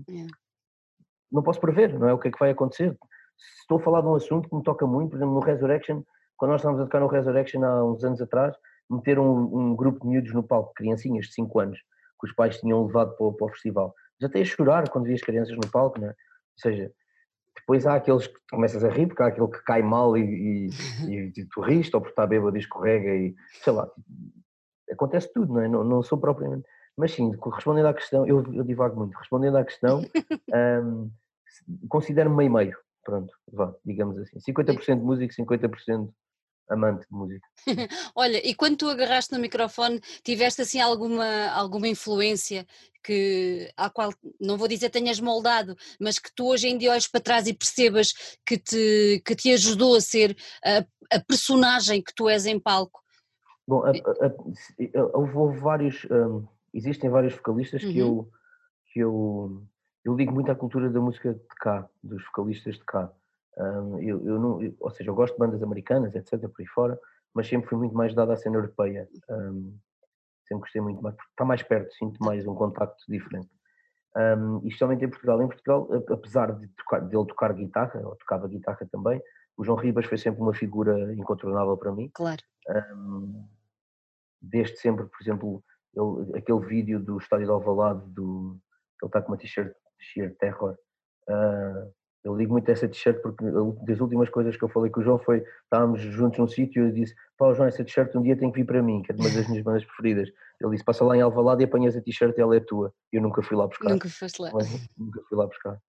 [0.09, 0.31] Yeah.
[1.31, 2.97] Não posso prever, não é o que é que vai acontecer.
[3.37, 6.01] Se estou a falar de um assunto que me toca muito, por exemplo, no Resurrection,
[6.37, 8.55] quando nós estávamos a tocar no Resurrection há uns anos atrás,
[8.89, 11.79] meteram um, um grupo de miúdos no palco, criancinhas de 5 anos,
[12.19, 13.93] que os pais tinham levado para, para o festival.
[14.19, 16.11] Já até a chorar quando vi as crianças no palco, não é?
[16.11, 16.91] Ou seja,
[17.55, 20.69] depois há aqueles que começas a rir, porque há aquele que cai mal e,
[21.05, 23.89] e, e, tu riste, ou porque está bêbado e escorrega e sei lá,
[24.91, 25.67] acontece tudo, não é?
[25.67, 26.65] Não, não sou propriamente.
[26.95, 30.01] Mas sim, respondendo à questão, eu, eu divago muito, respondendo à questão,
[30.83, 31.11] um,
[31.87, 34.39] considero-me meio-meio, pronto, vá, digamos assim.
[34.39, 36.09] 50% músico, 50%
[36.69, 37.47] amante de música.
[38.15, 42.65] Olha, e quando tu agarraste no microfone, tiveste assim alguma, alguma influência
[43.03, 47.07] que, à qual, não vou dizer tenhas moldado, mas que tu hoje em dia olhes
[47.07, 48.13] para trás e percebas
[48.45, 53.01] que te, que te ajudou a ser a, a personagem que tu és em palco?
[53.67, 56.05] Bom, a, a, houve vários...
[56.05, 57.91] Um, existem vários vocalistas uhum.
[57.91, 58.29] que eu
[58.93, 59.63] que eu
[60.05, 63.11] eu ligo muito à cultura da música de cá, dos vocalistas de cá.
[63.57, 66.67] Um, eu, eu não, eu, ou seja, eu gosto de bandas americanas, etc, por aí
[66.67, 66.99] fora,
[67.33, 69.07] mas sempre fui muito mais dado à cena europeia.
[69.29, 69.77] Um,
[70.47, 73.49] sempre gostei muito mais, porque está mais perto, sinto mais um contacto diferente.
[74.15, 75.41] Um, e especialmente em Portugal.
[75.41, 79.21] Em Portugal, apesar de, tocar, de ele tocar guitarra, ou tocava guitarra também,
[79.57, 82.09] o João Ribas foi sempre uma figura incontornável para mim.
[82.13, 82.41] Claro.
[82.69, 83.47] Um,
[84.41, 85.63] desde sempre, por exemplo,
[85.95, 88.57] ele, aquele vídeo do estádio de Alvalade, do,
[89.01, 90.77] ele está com uma t-shirt Sheer Terror.
[91.27, 91.93] Uh,
[92.27, 93.43] eu ligo muito essa t-shirt porque
[93.85, 96.89] das últimas coisas que eu falei com o João foi estávamos juntos num sítio e
[96.89, 99.15] eu disse Pá, João, essa t-shirt um dia tem que vir para mim, que é
[99.15, 100.29] uma das minhas bandas preferidas.
[100.59, 102.93] Ele disse, passa lá em Alvalade e apanhas a t-shirt e ela é tua.
[103.13, 103.89] Eu nunca fui lá buscar.
[103.89, 104.51] Nunca foste lá.
[104.97, 105.79] nunca fui lá buscar.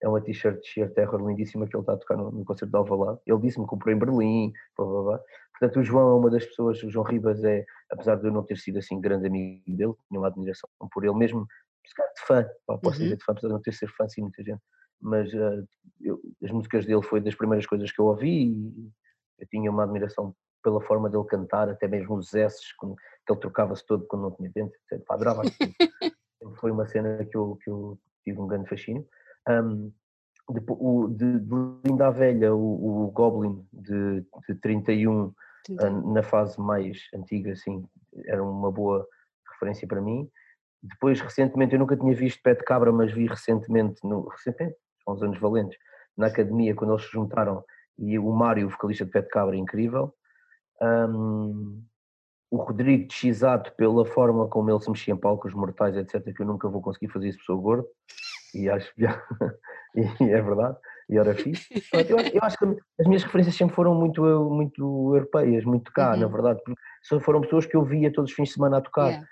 [0.00, 2.70] É uma t-shirt de Sheer Terror lindíssima que ele está a tocar no, no concerto
[2.70, 3.18] de Alvalade.
[3.26, 5.20] Ele disse-me que comprou em Berlim, blá, blá, blá.
[5.58, 8.44] Portanto, o João é uma das pessoas, o João Ribas é, apesar de eu não
[8.44, 11.44] ter sido assim grande amigo dele, tinha uma admiração por ele mesmo,
[11.84, 13.04] de fã, posso uhum.
[13.04, 14.60] dizer de fã, apesar de não ter sido fã, sim, muita gente,
[15.00, 15.66] mas uh,
[16.00, 18.90] eu, as músicas dele foi das primeiras coisas que eu ouvi e
[19.38, 23.86] eu tinha uma admiração pela forma dele cantar, até mesmo os S, que ele trocava-se
[23.86, 25.04] todo quando não tinha dente, etc.
[25.08, 25.42] Adorava
[26.60, 29.06] foi uma cena que eu, que eu tive um grande fascínio.
[29.48, 29.92] Um,
[30.50, 31.54] de, o, de, de
[31.86, 35.34] Linda a Velha, o, o Goblin de, de 31, uh,
[36.12, 37.86] na fase mais antiga, assim,
[38.26, 39.06] era uma boa
[39.52, 40.28] referência para mim.
[40.82, 44.76] Depois, recentemente, eu nunca tinha visto Pé de Cabra, mas vi recentemente, no, recentemente,
[45.12, 45.78] uns anos valentes,
[46.16, 47.64] na academia, quando eles se juntaram,
[47.98, 50.14] e o Mário, o vocalista de Pé de Cabra, incrível.
[50.80, 51.82] Um,
[52.50, 56.34] o Rodrigo de Chisato, pela forma como ele se mexia em palco, os mortais, etc.,
[56.34, 57.86] que eu nunca vou conseguir fazer isso, sou gordo
[58.54, 59.04] e acho que
[60.24, 60.76] e é verdade,
[61.08, 61.66] e ora fixe.
[62.08, 62.64] Eu, eu, acho que
[63.00, 66.20] as minhas referências sempre foram muito, muito europeias, muito cá, uhum.
[66.20, 69.08] na verdade, porque foram pessoas que eu via todos os fins de semana a tocar.
[69.08, 69.26] Yeah.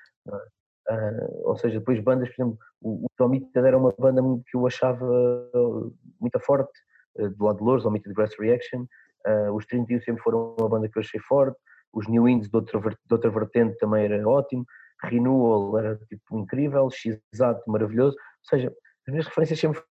[0.88, 4.66] Uh, ou seja, depois bandas, por exemplo, o, o Tomita era uma banda que eu
[4.66, 5.09] achava
[6.20, 6.70] muito forte,
[7.18, 8.87] uh, do lado de Louros, o Tomita de Grass Reaction,
[9.27, 11.59] uh, os 31 sempre foram uma banda que eu achei forte,
[11.92, 14.64] os New Indies de outra, de outra vertente também era ótimo,
[15.03, 18.68] Renewal era tipo incrível, X-Ato maravilhoso, ou seja,
[19.07, 19.83] as minhas referências sempre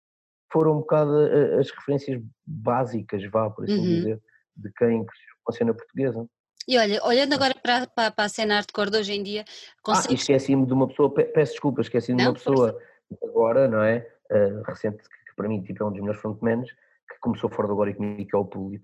[0.52, 1.12] foram um bocado
[1.58, 3.82] as referências básicas, vá, por assim uhum.
[3.82, 4.22] dizer,
[4.56, 6.26] de quem cresceu com a cena portuguesa.
[6.66, 9.44] E olha, olhando agora para, para, para a cena hardcore de hoje em dia,
[9.82, 10.20] consegues...
[10.20, 12.78] Ah, esqueci-me de uma pessoa, peço desculpa, esqueci-me de uma pessoa
[13.22, 14.06] agora, não é?
[14.30, 17.74] Uh, recente, que para mim tipo, é um dos melhores frontmans, que começou fora do
[17.74, 18.82] agora e comigo, que é o Puli,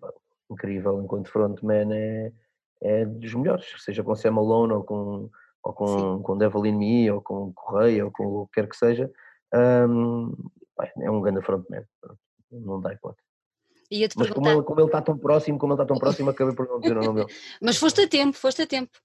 [0.50, 2.32] incrível, enquanto frontman é,
[2.82, 5.30] é dos melhores, seja com Sam Malone ou com,
[5.62, 8.76] ou com, com Devil in Me, ou com Correia, ou com o que quer que
[8.76, 9.10] seja,
[9.54, 10.34] um,
[11.00, 11.84] é um grande frontman,
[12.50, 13.29] não dá hipótese.
[14.16, 16.68] Mas como ele, como ele está tão próximo, como ele está tão próximo, acabei por
[16.68, 17.38] não dizer o nome dele.
[17.60, 18.96] Mas foste a tempo, foste a tempo.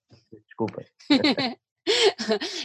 [0.46, 0.86] Desculpem.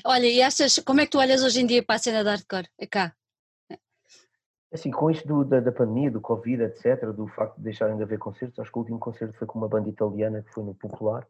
[0.04, 2.32] Olha, e achas, como é que tu olhas hoje em dia para a cena da
[2.32, 2.68] hardcore?
[2.90, 3.14] Cá.
[4.72, 8.02] Assim, com isto do, da, da, pandemia, do Covid, etc., do facto de deixarem de
[8.02, 10.74] haver concertos, acho que o último concerto foi com uma banda italiana que foi no
[10.74, 11.26] Popular,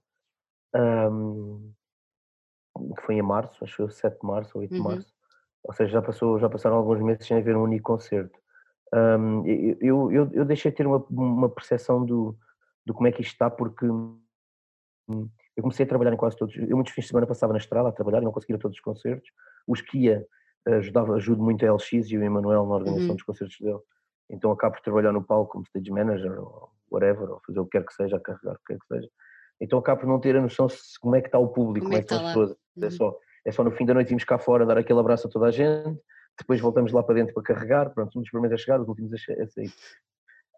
[0.74, 1.72] um,
[2.94, 4.84] que foi em março, acho que foi 7 de março ou 8 de uhum.
[4.84, 5.12] março.
[5.62, 8.38] Ou seja, já, passou, já passaram alguns meses sem haver um único concerto.
[8.92, 12.36] Um, eu, eu, eu deixei de ter uma, uma percepção do,
[12.84, 14.20] do como é que isto está, porque hum,
[15.56, 16.56] eu comecei a trabalhar em quase todos.
[16.56, 18.82] Eu, muitos fins de semana, passava na estrada a trabalhar e não conseguia todos os
[18.82, 19.30] concertos.
[19.66, 20.26] Os que ia,
[20.66, 23.16] ajudava, ajudo muito a LX e o Emanuel na organização uhum.
[23.16, 23.80] dos concertos dele.
[24.28, 27.78] Então acabo por trabalhar no palco como stage manager ou whatever, ou fazer o que
[27.78, 29.08] quer que seja, a carregar o que quer que seja.
[29.60, 31.96] Então acabo por não ter a noção de como é que está o público, como,
[31.96, 32.50] é como é que estão as pessoas.
[32.50, 32.86] É uhum.
[32.86, 35.30] É, só, é só no fim da noite irmos cá fora dar aquele abraço a
[35.30, 36.00] toda a gente,
[36.40, 39.12] depois voltamos lá para dentro para carregar, pronto, somos os primeiros a chegar, os últimos
[39.12, 39.72] a sair.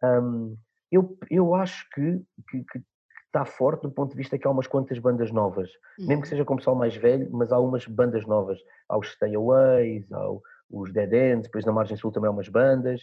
[0.02, 0.56] Um,
[0.90, 2.82] eu, eu acho que, que, que,
[3.26, 6.06] está forte do ponto de vista que há umas quantas bandas novas, uhum.
[6.06, 6.30] mesmo que uhum.
[6.30, 8.58] seja com o pessoal mais velho, mas há umas bandas novas.
[8.90, 10.30] Há os Stay Aways, há
[10.70, 13.00] os Dead Ends, depois na Margem Sul também há umas bandas,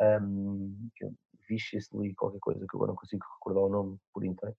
[0.00, 0.72] um,
[1.48, 4.54] Viciously, qualquer coisa que agora não consigo recordar o nome por inteiro.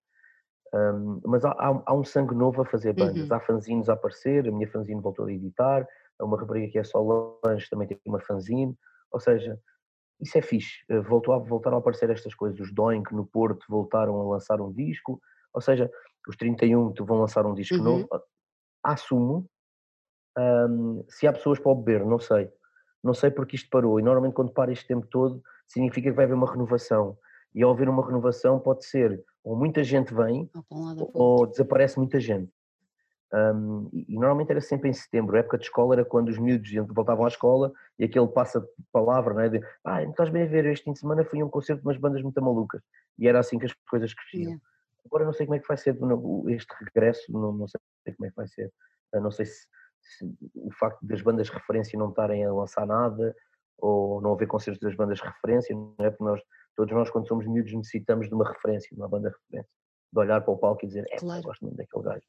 [0.73, 3.35] Um, mas há, há, há, um sangue novo a fazer bandas, uhum.
[3.35, 5.87] há fanzines a aparecer, a minha fanzine voltou a editar,
[6.23, 7.01] uma rapariga que é só
[7.43, 8.77] lanche também tem uma fanzine,
[9.11, 9.59] ou seja,
[10.19, 10.83] isso é fixe.
[10.89, 12.59] Eh, voltou a, voltaram a aparecer estas coisas.
[12.59, 15.21] Os Doink no Porto voltaram a lançar um disco,
[15.53, 15.91] ou seja,
[16.27, 17.83] os 31 vão lançar um disco uhum.
[17.83, 18.07] novo.
[18.83, 19.45] Assumo.
[20.37, 22.51] Um, se há pessoas para o beber, não sei.
[23.03, 23.99] Não sei porque isto parou.
[23.99, 27.17] E normalmente quando para este tempo todo, significa que vai haver uma renovação.
[27.53, 32.19] E ao haver uma renovação pode ser ou muita gente vem ou, ou desaparece muita
[32.19, 32.51] gente.
[33.33, 36.37] Um, e, e, normalmente era sempre em setembro, a época de escola era quando os
[36.37, 39.49] miúdos voltavam à escola e aquele passa palavra, não é?
[39.49, 41.81] De, ah, não estás bem a ver, este fim de semana fui a um concerto
[41.81, 42.83] de umas bandas muito malucas.
[43.17, 44.43] E era assim que as coisas cresciam.
[44.43, 44.63] Yeah.
[45.05, 45.97] Agora não sei como é que vai ser
[46.49, 47.79] este regresso, não, não sei
[48.15, 48.71] como é que vai ser.
[49.15, 49.67] Não sei se,
[49.99, 53.35] se, o facto das bandas de referência não estarem a lançar nada
[53.79, 56.11] ou não haver concertos das bandas de referência, não é?
[56.11, 56.41] Porque nós,
[56.75, 59.71] todos nós, quando somos miúdos, necessitamos de uma referência, de uma banda de referência,
[60.13, 61.39] de olhar para o palco e dizer, é, claro.
[61.39, 62.27] eu gosto muito daquele gajo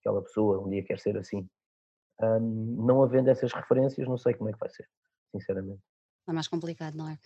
[0.00, 1.48] aquela pessoa um dia quer ser assim.
[2.20, 4.86] Um, não havendo essas referências, não sei como é que vai ser,
[5.32, 5.80] sinceramente.
[6.28, 7.18] É mais complicado, não é?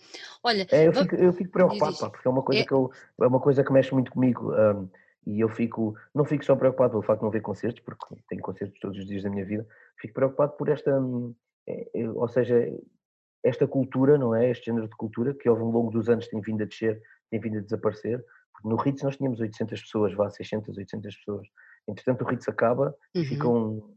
[0.43, 2.65] Olha, é, eu, fico, eu fico preocupado, pá, porque é uma coisa é...
[2.65, 4.53] que eu, é uma coisa que mexe muito comigo.
[4.53, 4.89] Um,
[5.27, 8.41] e eu fico, não fico só preocupado pelo facto de não ver concertos, porque tenho
[8.41, 9.67] concertos todos os dias da minha vida,
[9.99, 11.35] fico preocupado por esta, hum,
[11.67, 12.55] é, é, ou seja,
[13.43, 14.49] esta cultura, não é?
[14.49, 17.57] Este género de cultura que ao longo dos anos tem vindo a descer, tem vindo
[17.57, 18.23] a desaparecer.
[18.53, 21.47] Porque no Ritz nós tínhamos 800 pessoas, vá, 600, 800 pessoas.
[21.87, 23.21] Entretanto, o Ritz acaba uhum.
[23.21, 23.95] e ficam,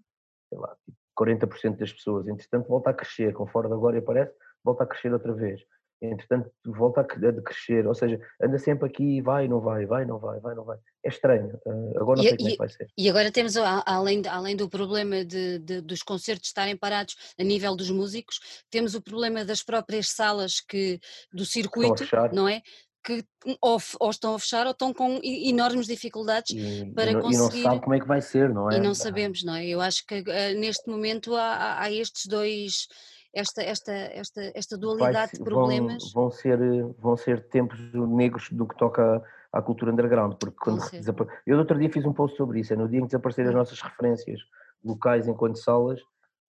[0.49, 0.77] sei lá,
[1.19, 2.29] 40% tipo, das pessoas.
[2.29, 4.33] Entretanto, volta a crescer, conforme agora aparece,
[4.65, 5.61] volta a crescer outra vez.
[6.01, 10.39] Entretanto, volta a crescer, ou seja, anda sempre aqui, vai, não vai, vai, não vai,
[10.39, 10.79] vai, não vai.
[11.05, 12.87] É estranho, eh, agora não e, sei como é que vai ser.
[12.97, 17.75] E agora temos, além, além do problema de, de, dos concertos estarem parados a nível
[17.75, 18.39] dos músicos,
[18.71, 21.01] temos o problema das próprias salas que,
[21.33, 22.63] do circuito, não é?
[23.09, 23.25] Que
[23.63, 27.61] ou, ou, estão a fechar ou estão com enormes dificuldades e, para e não, conseguir.
[27.61, 28.77] E não sabe como é que vai ser, não é?
[28.77, 29.67] E não sabemos, não é?
[29.67, 32.87] Eu acho que uh, neste momento há, há, estes dois,
[33.35, 36.13] esta, esta, esta, esta dualidade vai, de problemas.
[36.13, 36.59] Vão, vão, ser,
[36.99, 41.31] vão ser tempos negros do que toca à cultura underground, porque quando desapare...
[41.47, 43.49] Eu no outro dia fiz um post sobre isso, é no dia em que desapareceram
[43.49, 43.59] as hum.
[43.59, 44.41] nossas referências
[44.85, 46.01] locais enquanto salas,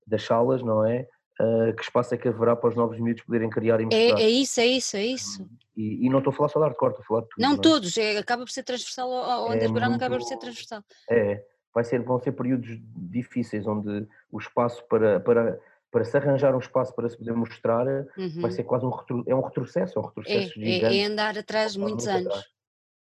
[0.06, 1.08] das salas, não é?
[1.42, 4.20] Uh, que espaço é que haverá para os novos miúdos poderem criar e mostrar?
[4.20, 5.50] É, é isso, é isso, é isso.
[5.76, 7.42] E, e, não estou a falar só de hardcore, estou a falar de tudo.
[7.42, 7.62] Não, não é?
[7.62, 10.84] todos, é, acaba por ser transversal ao, underground, é acaba por ser transversal.
[11.10, 11.42] É,
[11.74, 15.58] vai ser, vão ser períodos difíceis onde o espaço para, para,
[15.90, 18.42] para se arranjar um espaço para se poder mostrar uhum.
[18.42, 20.98] vai ser quase um, retro, é um retrocesso, é um retrocesso é, gigante.
[20.98, 22.28] É, é andar atrás muitos anos.
[22.28, 22.59] Atrás.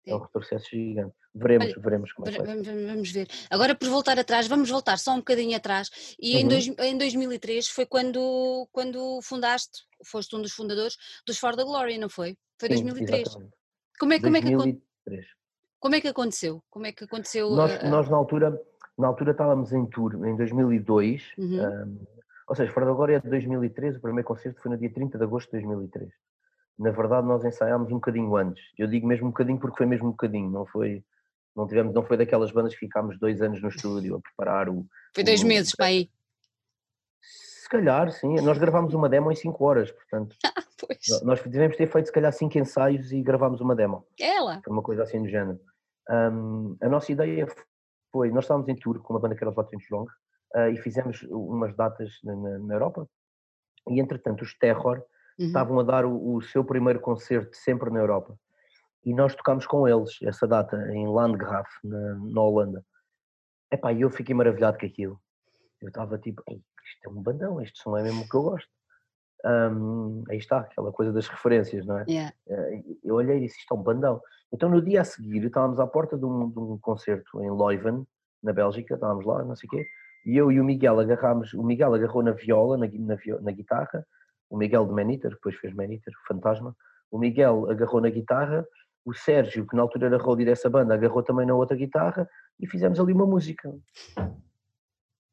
[0.07, 1.15] É um retrocesso gigante.
[1.35, 3.29] Veremos, Olha, veremos como é que vamos, vamos ver.
[3.51, 5.91] Agora, por voltar atrás, vamos voltar só um bocadinho atrás.
[6.21, 6.41] E uhum.
[6.41, 11.65] em, dois, em 2003 foi quando, quando fundaste, foste um dos fundadores dos For the
[11.65, 12.37] Glory, não foi?
[12.59, 13.21] Foi Sim, 2003.
[13.23, 13.55] Exatamente.
[13.99, 14.81] Como é, como, 2003.
[15.07, 15.27] É que,
[15.81, 16.63] como é que aconteceu?
[16.71, 17.51] Como é que aconteceu?
[17.51, 18.61] Nós, uh, nós na altura
[18.97, 21.67] na altura estávamos em tour em 2002, uhum.
[21.67, 22.07] um,
[22.47, 25.19] ou seja, For the Glory é de 2003, o primeiro concerto foi no dia 30
[25.19, 26.13] de agosto de 2003
[26.79, 28.63] na verdade nós ensaiámos um bocadinho antes.
[28.79, 31.05] Eu digo mesmo um bocadinho porque foi mesmo um bocadinho, não foi,
[31.55, 34.87] não tivemos, não foi daquelas bandas que ficámos dois anos no estúdio a preparar o.
[35.15, 36.11] Foi dois o, meses para aí.
[37.23, 38.35] Se calhar, sim.
[38.43, 40.37] Nós gravámos uma demo em cinco horas, portanto.
[40.79, 41.23] pois.
[41.23, 44.07] Nós devemos ter feito se calhar cinco ensaios e gravámos uma demo.
[44.21, 44.61] Ela.
[44.63, 45.59] Foi uma coisa assim do género.
[46.11, 47.47] Um, a nossa ideia
[48.13, 50.05] foi, nós estávamos em tour com uma banda que era os Watson Long
[50.55, 53.09] uh, e fizemos umas datas na, na, na Europa
[53.89, 55.03] e entretanto os Terror
[55.39, 55.47] uhum.
[55.47, 58.37] estavam a dar o, o, seu primeiro concerto sempre na Europa.
[59.05, 62.85] E nós tocámos com eles essa data em Landgraf, na, na Holanda.
[63.71, 65.21] Epá, e eu fiquei maravilhado com aquilo.
[65.81, 68.69] Eu estava tipo, isto é um bandão, este som é mesmo o que eu gosto.
[69.45, 72.05] Um, aí está, aquela coisa das referências, não é?
[72.09, 72.35] Yeah.
[72.49, 74.23] Eh, eu olhei e disse, isto é um bandão.
[74.51, 78.07] Então no dia a seguir estávamos à porta de um, de um concerto em Leuven,
[78.43, 79.87] na Bélgica, estávamos lá, não sei o quê,
[80.25, 84.07] e eu e o Miguel agarrámos, o Miguel agarrou na viola, na, na, na guitarra,
[84.49, 86.77] o Miguel de Maniter, depois fez Maniter, Fantasma,
[87.11, 88.67] o Miguel agarrou na guitarra,
[89.05, 92.29] o Sérgio, que na altura era roadie dessa banda, agarrou também na outra guitarra
[92.59, 93.73] e fizemos ali uma música.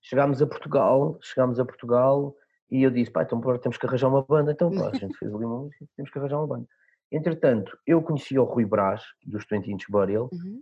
[0.02, 2.36] Chegámos a Portugal, chegámos a Portugal
[2.69, 5.34] e eu disse, pá, então temos que arranjar uma banda, então pá, a gente fez
[5.34, 6.67] ali uma música, temos que arranjar uma banda.
[7.12, 10.62] Entretanto, eu conhecia o Rui Brás, dos 20 Inch Burial, uhum.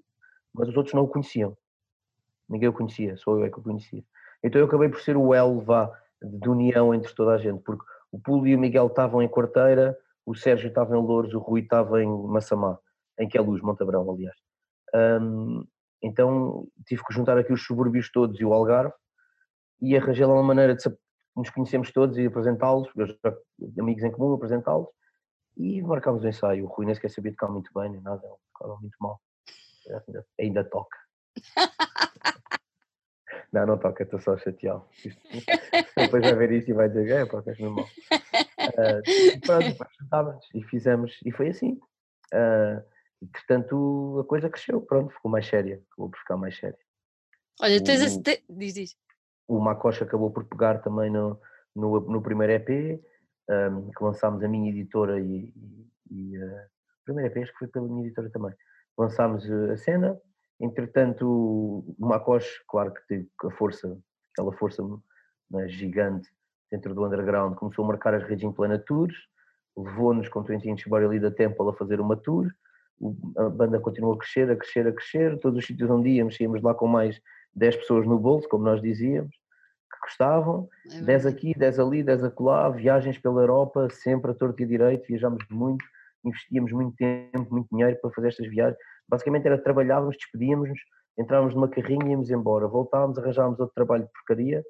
[0.54, 1.56] mas os outros não o conheciam.
[2.48, 4.04] Ninguém o conhecia, só eu é que o conhecia.
[4.44, 7.84] Então eu acabei por ser o elo, vá, de união entre toda a gente, porque
[8.12, 11.62] o Pulo e o Miguel estavam em Quarteira, o Sérgio estava em Louros, o Rui
[11.62, 12.78] estava em Massamá,
[13.19, 14.36] em que é Luz, Montabrão, aliás.
[14.93, 15.65] Um,
[16.02, 18.93] então tive que juntar aqui os subúrbios todos e o Algarve
[19.82, 20.82] e arranjei lá uma maneira de
[21.36, 22.89] nos conhecemos todos e apresentá-los,
[23.80, 24.89] amigos em comum, apresentá-los
[25.56, 26.65] e marcámos o ensaio.
[26.65, 29.22] O Rui nem sequer sabia tocar muito bem, nem nada, ele tocava muito mal.
[30.08, 30.98] Ainda, ainda toca.
[33.54, 34.86] não, não toca, estou só chateado.
[36.00, 37.86] Depois vai ver isso e vai dizer, é, pá, és normal.
[37.86, 41.80] Uh, pronto, juntávamos e fizemos, e foi assim.
[42.34, 42.82] Uh,
[43.32, 46.78] portanto, a coisa cresceu, pronto, ficou mais séria, acabou por ficar mais séria.
[47.62, 48.22] Olha, tens esse.
[48.22, 48.44] Te...
[48.50, 48.96] Diz, diz.
[49.48, 51.40] O Macocha acabou por pegar também no,
[51.76, 53.02] no, no primeiro EP,
[53.50, 56.62] um, que lançámos a minha editora e, e, e uh,
[57.02, 58.54] o primeiro EP acho que foi pela minha editora também.
[58.98, 60.20] Lançámos a cena,
[60.60, 63.98] entretanto o Macoche, claro que teve a força,
[64.34, 64.84] aquela força
[65.50, 66.30] né, gigante
[66.72, 69.16] dentro do underground, começou a marcar as redes em plena tours,
[69.76, 72.48] levou-nos com 20 Inch Body da Temple a fazer uma tour,
[73.38, 76.62] a banda continuou a crescer, a crescer, a crescer, todos os sítios onde íamos, íamos
[76.62, 77.20] lá com mais
[77.56, 82.26] 10 pessoas no bolso, como nós dizíamos, que gostavam, é 10 aqui, 10 ali, 10
[82.26, 85.84] acolá, viagens pela Europa, sempre a torto e a direito, viajámos muito,
[86.24, 88.78] investíamos muito tempo, muito dinheiro para fazer estas viagens.
[89.08, 90.80] Basicamente era trabalhávamos, despedíamos-nos,
[91.18, 94.64] entrávamos numa carrinha e íamos embora, voltávamos, arranjávamos outro trabalho de porcaria,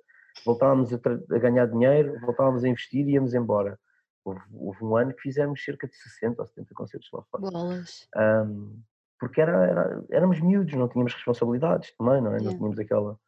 [0.46, 3.80] voltávamos a, a ganhar dinheiro, voltávamos a investir e íamos embora.
[4.24, 7.52] Houve, houve, um ano que fizemos cerca de 60 ou 70 concertos lá fora.
[7.52, 8.08] Bolas.
[8.16, 8.82] Um,
[9.20, 12.38] porque era, era, éramos miúdos, não tínhamos responsabilidades também, não é?
[12.38, 12.52] Yeah.
[12.52, 13.20] Não tínhamos aquela.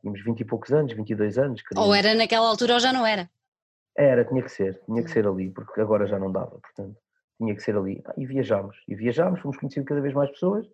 [0.00, 1.62] Tínhamos 20 e poucos anos, 22 anos.
[1.62, 1.88] Queríamos...
[1.88, 3.28] Ou era naquela altura ou já não era?
[3.96, 6.96] Era, tinha que ser, tinha que ser ali, porque agora já não dava, portanto,
[7.36, 8.02] tinha que ser ali.
[8.06, 10.66] Ah, e viajámos, e viajámos, fomos conhecendo cada vez mais pessoas,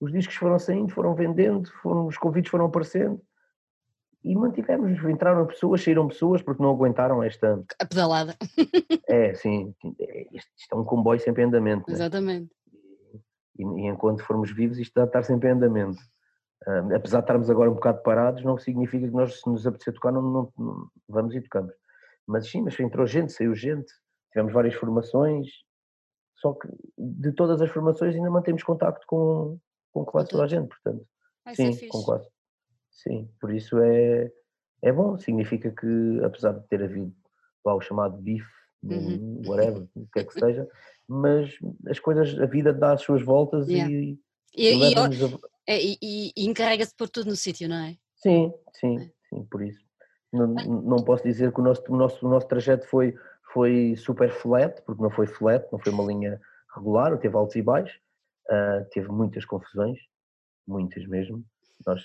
[0.00, 3.20] os discos foram saindo, foram vendendo, foram, os convites foram aparecendo,
[4.22, 7.62] e mantivemos, entraram pessoas, saíram pessoas porque não aguentaram esta...
[7.78, 8.36] A pedalada.
[9.08, 11.84] É, sim, é, isto, é um comboio sempre em andamento.
[11.88, 11.94] Né?
[11.94, 12.50] Exatamente.
[13.58, 15.98] E, e, enquanto formos vivos isto está a estar sempre em andamento.
[16.94, 20.12] Apesar de estarmos agora um bocado parados, não significa que nós, se nos apetecer tocar,
[20.12, 21.74] não, não, não, vamos e tocamos.
[22.26, 23.90] Mas sim, mas entrou gente, saiu gente,
[24.30, 25.48] tivemos várias formações,
[26.36, 29.58] só que de todas as formações ainda mantemos contacto com,
[29.92, 31.04] com quase toda a gente, portanto.
[31.54, 32.28] Sim, com quase.
[33.02, 34.30] Sim, por isso é,
[34.82, 37.14] é bom, significa que apesar de ter havido
[37.64, 38.46] lá, o chamado bife,
[38.82, 39.42] uhum.
[39.46, 40.68] whatever, o que é que seja,
[41.08, 41.50] mas
[41.88, 43.90] as coisas, a vida dá as suas voltas yeah.
[43.90, 44.18] e,
[44.54, 45.08] e, e, a...
[45.66, 47.96] É, e, e, e encarrega-se por tudo no sítio, não é?
[48.16, 49.10] Sim, sim, é.
[49.28, 49.82] sim, por isso.
[50.32, 53.14] Não, não posso dizer que o nosso, o nosso, o nosso trajeto foi,
[53.52, 56.40] foi super flat, porque não foi flat, não foi uma linha
[56.74, 57.96] regular, teve altos e baixos,
[58.48, 59.98] uh, teve muitas confusões,
[60.66, 61.44] muitas mesmo.
[61.86, 62.02] Nós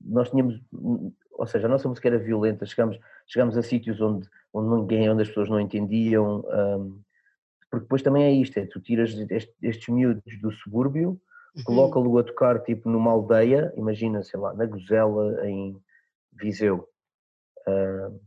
[0.00, 4.80] nós tínhamos, ou seja, a nossa música era violenta, chegámos, chegámos a sítios onde, onde
[4.80, 7.00] ninguém, onde as pessoas não entendiam, um,
[7.70, 11.20] porque depois também é isto, é tu tiras estes, estes miúdos do subúrbio,
[11.56, 11.64] uhum.
[11.64, 15.80] coloca-lo a tocar tipo numa aldeia, imagina, sei lá, na Gozela, em
[16.32, 16.88] Viseu,
[17.66, 18.20] uh,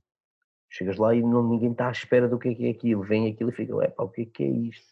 [0.69, 3.31] chegas lá e não, ninguém está à espera do que é, que é aquilo, vem
[3.31, 4.87] aquilo e fica, pá, o que é que é isto?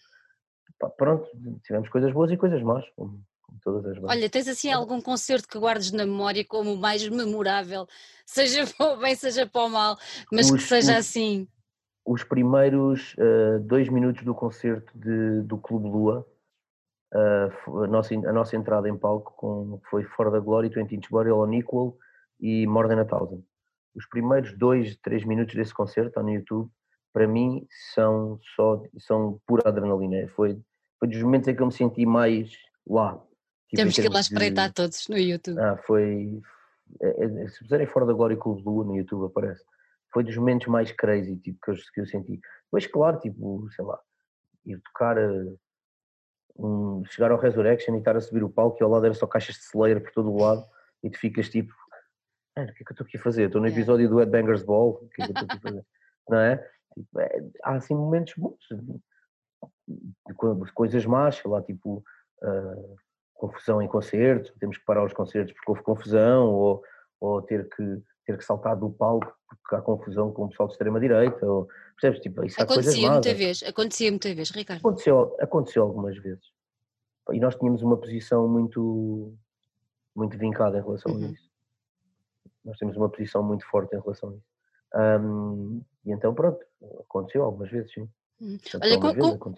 [0.79, 1.29] Pá, pronto,
[1.63, 3.21] tivemos coisas boas e coisas más, como,
[3.63, 4.17] todas as bandas.
[4.17, 7.87] Olha, tens assim algum concerto que guardes na memória como o mais memorável,
[8.25, 9.97] seja para o bem, seja para o mal,
[10.31, 11.47] mas os, que seja os, assim?
[12.05, 16.25] Os primeiros uh, dois minutos do concerto de, do Clube Lua,
[17.13, 21.09] uh, a, nossa, a nossa entrada em palco com, foi Fora da Glória, 20 Inch
[21.09, 21.97] Burial on Equal
[22.39, 23.43] e More Than a Thousand.
[23.95, 26.69] Os primeiros dois, três minutos desse concerto, está no YouTube,
[27.11, 30.27] para mim são só são pura adrenalina.
[30.35, 30.59] Foi,
[30.99, 32.51] foi dos momentos em que eu me senti mais
[32.87, 33.21] lá,
[33.75, 34.75] Temos que ir lá espreitar de...
[34.75, 35.59] todos no YouTube.
[35.59, 36.41] Ah, foi.
[37.01, 39.63] É, é, se fizerem fora da Glória Clube Lua no YouTube aparece.
[40.11, 42.39] foi dos momentos mais crazy tipo, que, eu, que eu senti.
[42.65, 43.99] Depois, claro, tipo, sei lá,
[44.65, 45.59] ir tocar, uh,
[46.57, 49.27] um, chegar ao Resurrection e estar a subir o palco e ao lado era só
[49.27, 50.65] caixas de Slayer por todo o lado
[51.03, 51.73] e tu ficas tipo,
[52.57, 53.45] o que é que eu estou aqui a fazer?
[53.45, 54.13] Estou no episódio yeah.
[54.13, 55.85] do Headbangers Ball, o que é que eu estou aqui a fazer?
[56.27, 56.57] Não é?
[56.93, 57.49] Tipo, é?
[57.63, 58.57] Há assim momentos bons,
[60.73, 62.03] coisas más, sei lá, tipo
[62.43, 62.97] uh,
[63.39, 66.83] confusão em concertos, temos que parar os concertos porque houve confusão, ou,
[67.19, 70.73] ou ter que ter que saltar do palco porque há confusão com o pessoal de
[70.73, 72.19] extrema-direita, ou percebes?
[72.21, 74.79] Tipo, isso acontecia muita vez, acontecia muita vez, Ricardo.
[74.79, 76.43] Aconteceu, aconteceu algumas vezes.
[77.31, 79.33] E nós tínhamos uma posição muito,
[80.15, 81.25] muito vincada em relação uhum.
[81.25, 81.49] a isso.
[82.63, 84.45] Nós temos uma posição muito forte em relação a isso.
[85.23, 86.63] Um, e então, pronto,
[86.99, 88.07] aconteceu algumas vezes, sim.
[88.39, 88.59] Uhum.
[88.81, 89.55] Olha, com, com,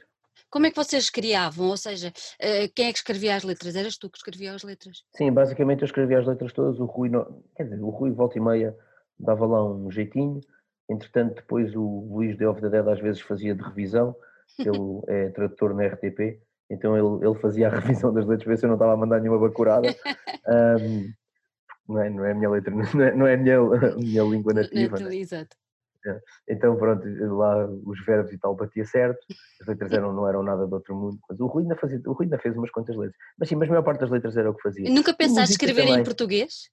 [0.50, 1.68] como é que vocês criavam?
[1.68, 3.76] Ou seja, eh, quem é que escrevia as letras?
[3.76, 5.04] Eras tu que escrevia as letras?
[5.16, 8.38] Sim, basicamente eu escrevia as letras todas, o Rui, não, quer dizer, o Rui volta
[8.38, 8.76] e meia
[9.20, 10.42] dava lá um jeitinho,
[10.90, 14.16] entretanto depois o Luís de Off the Dead às vezes fazia de revisão,
[14.60, 14.70] ele
[15.08, 18.70] é tradutor na RTP, então ele, ele fazia a revisão das letras, ver se eu
[18.70, 19.88] não estava a mandar nenhuma bacurada.
[20.44, 21.14] Um,
[21.88, 24.24] não, é, não é a minha letra, não é, não é a, minha, a minha
[24.24, 25.00] língua nativa.
[25.00, 25.16] Né?
[25.18, 25.56] Exato.
[26.06, 26.20] É.
[26.50, 29.20] Então, pronto, lá os verbos e tal batia certo,
[29.62, 31.20] as letras eram, não eram nada de outro mundo.
[31.30, 33.16] Mas o Rui ainda, fazia, o Rui ainda fez umas quantas letras.
[33.38, 34.88] Mas sim, mas a maior parte das letras era o que fazia.
[34.88, 36.00] E nunca pensaste escrever também.
[36.00, 36.70] em português?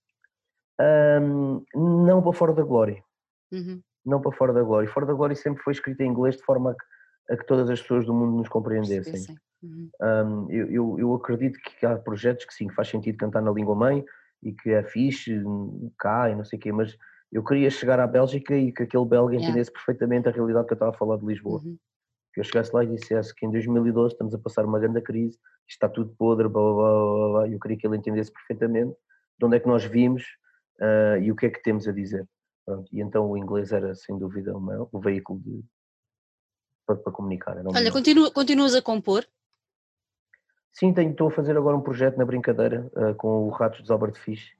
[0.80, 3.02] Um, não para fora da glória.
[3.52, 3.80] Uhum.
[4.04, 4.88] Não para fora da glória.
[4.88, 7.68] Fora da glória sempre foi escrito em inglês de forma a que, a que todas
[7.68, 9.36] as pessoas do mundo nos compreendessem.
[9.62, 9.90] Uhum.
[10.00, 13.50] Um, eu, eu, eu, acredito que há projetos que sim, que faz sentido cantar na
[13.50, 14.04] língua mãe
[14.42, 15.42] e que é fixe
[15.98, 16.96] cá e não sei o quê, mas
[17.30, 19.48] eu queria chegar à Bélgica e que aquele belga yeah.
[19.48, 21.60] entendesse perfeitamente a realidade que eu estava a falar de Lisboa.
[21.62, 21.76] Uhum.
[22.32, 25.38] Que eu chegasse lá e dissesse que em 2012 estamos a passar uma grande crise,
[25.68, 28.96] está tudo podre, blá, blá, blá, blá, eu queria que ele entendesse perfeitamente
[29.38, 30.24] de onde é que nós vimos
[30.80, 32.26] uh, e o que é que temos a dizer.
[32.64, 32.88] Pronto.
[32.92, 35.64] E então o inglês era, sem dúvida, o, o veículo de,
[36.86, 37.56] para, para comunicar.
[37.66, 39.26] Olha, continua, continuas a compor?
[40.72, 43.90] Sim, tenho, estou a fazer agora um projeto na brincadeira uh, com o Ratos dos
[43.90, 44.57] Albert Fish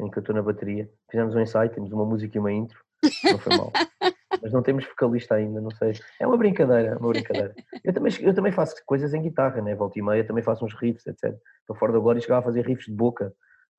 [0.00, 0.90] em que eu estou na bateria.
[1.10, 2.78] Fizemos um ensaio, temos uma música e uma intro,
[3.24, 3.72] não foi mal.
[4.42, 5.92] Mas não temos vocalista ainda, não sei.
[6.18, 7.54] É uma brincadeira, uma brincadeira.
[7.84, 9.74] Eu também, eu também faço coisas em guitarra, né?
[9.74, 11.36] Volta e meia, também faço uns riffs, etc.
[11.60, 13.34] Estou fora da glória e chegava a fazer riffs de boca,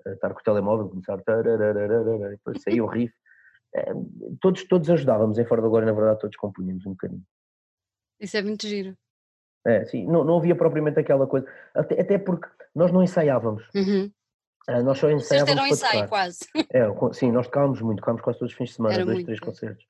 [0.05, 3.13] estar com o telemóvel, começar a depois saía o riff.
[3.73, 3.93] É,
[4.41, 7.23] todos, todos ajudávamos em fora da glória, na verdade, todos compunhamos um bocadinho.
[8.19, 8.95] Isso é muito giro.
[9.65, 13.63] É, sim, não, não havia propriamente aquela coisa, até, até porque nós não ensaiávamos.
[13.75, 14.11] Uhum.
[14.69, 15.19] Uh, nós só ensaiávamos.
[15.27, 16.39] Vocês deram ensaio quase.
[16.71, 19.25] É, sim, nós tocávamos muito, tocávamos quase todos os fins de semana, era dois, muito,
[19.25, 19.45] três é.
[19.45, 19.85] concertos.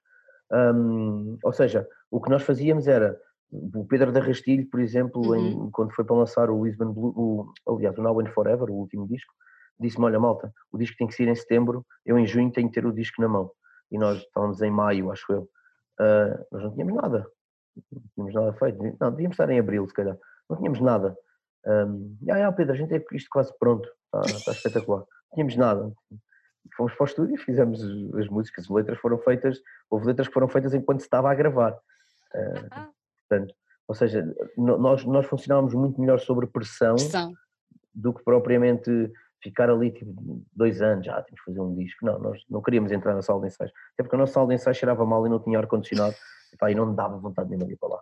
[0.52, 3.18] Um, ou seja, o que nós fazíamos era
[3.52, 5.36] o Pedro da Rastilho, por exemplo, uhum.
[5.36, 7.14] em, quando foi para lançar o Lisbon Blue,
[7.66, 9.34] o, aliás, o Now and Forever, o último disco,
[9.80, 12.74] disse-me: Olha, malta, o disco tem que sair em setembro, eu em junho tenho que
[12.74, 13.52] ter o disco na mão.
[13.92, 15.50] E nós estávamos em maio, acho eu.
[16.00, 17.28] Uh, nós não tínhamos nada,
[17.92, 18.98] não tínhamos nada feito.
[19.00, 20.18] Não, devíamos estar em abril, se calhar.
[20.50, 21.18] Não tínhamos nada.
[21.66, 25.00] Um, ah, ah, Pedro, a gente tem isto quase pronto, está, está espetacular.
[25.00, 25.92] Não tínhamos nada.
[26.76, 27.82] Fomos para o estúdio e fizemos
[28.18, 29.60] as músicas, as letras foram feitas,
[29.90, 31.74] houve letras que foram feitas enquanto se estava a gravar.
[32.34, 32.92] Uh,
[33.28, 33.54] portanto,
[33.88, 34.24] ou seja,
[34.58, 37.34] nós, nós funcionávamos muito melhor sobre pressão, pressão,
[37.94, 40.14] do que propriamente ficar ali tipo
[40.54, 42.06] dois anos, já ah, temos que fazer um disco.
[42.06, 44.56] Não, nós não queríamos entrar na sala de ensaios, até porque a nossa sala de
[44.56, 46.16] ensaios cheirava mal e não tinha ar-condicionado
[46.54, 48.02] e, e não dava vontade nenhuma de ir para lá.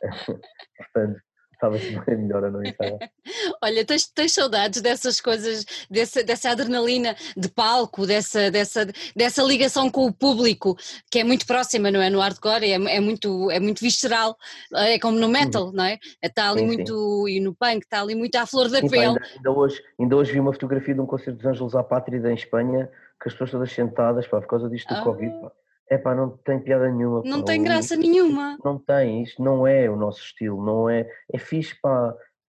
[0.76, 1.20] Portanto,
[1.58, 2.98] Estava-se bem melhor a não ensaiar.
[3.60, 8.86] Olha, tens, tens saudades dessas coisas, dessa, dessa adrenalina de palco, dessa, dessa,
[9.16, 10.76] dessa ligação com o público,
[11.10, 12.08] que é muito próxima, não é?
[12.10, 14.36] No hardcore é, é, muito, é muito visceral,
[14.72, 15.72] é como no metal, uhum.
[15.72, 15.98] não é?
[16.22, 17.32] Está ali sim, muito, sim.
[17.32, 19.06] e no punk, está ali muito à flor da sim, pele.
[19.06, 22.18] Ainda, ainda, hoje, ainda hoje vi uma fotografia de um concerto dos Ângelos à Pátria
[22.30, 22.88] em Espanha,
[23.20, 25.02] que as pessoas todas sentadas, pá, por causa disto do ah.
[25.02, 25.50] Covid, pá
[25.90, 27.22] é pá, não tem piada nenhuma.
[27.24, 28.58] Não pá, tem graça nenhuma.
[28.64, 31.08] Não tem, isto não é o nosso estilo, não é.
[31.32, 32.14] É fixe para,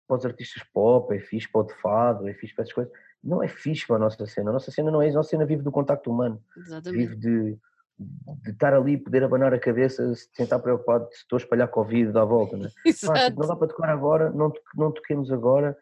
[0.08, 2.94] para os artistas pop, é fixe para o de fado, é fixe para essas coisas.
[3.24, 4.50] Não é fixe para a nossa cena.
[4.50, 6.42] A nossa cena não é isso, a nossa cena vive do contacto humano.
[6.58, 6.98] Exatamente.
[6.98, 7.58] Vive de,
[8.00, 12.12] de estar ali, poder abanar a cabeça, sem estar preocupado se estou a espalhar Covid
[12.12, 12.58] da volta.
[12.58, 12.70] Não, é?
[13.06, 15.78] Pá, não dá para tocar agora, não, não toquemos agora,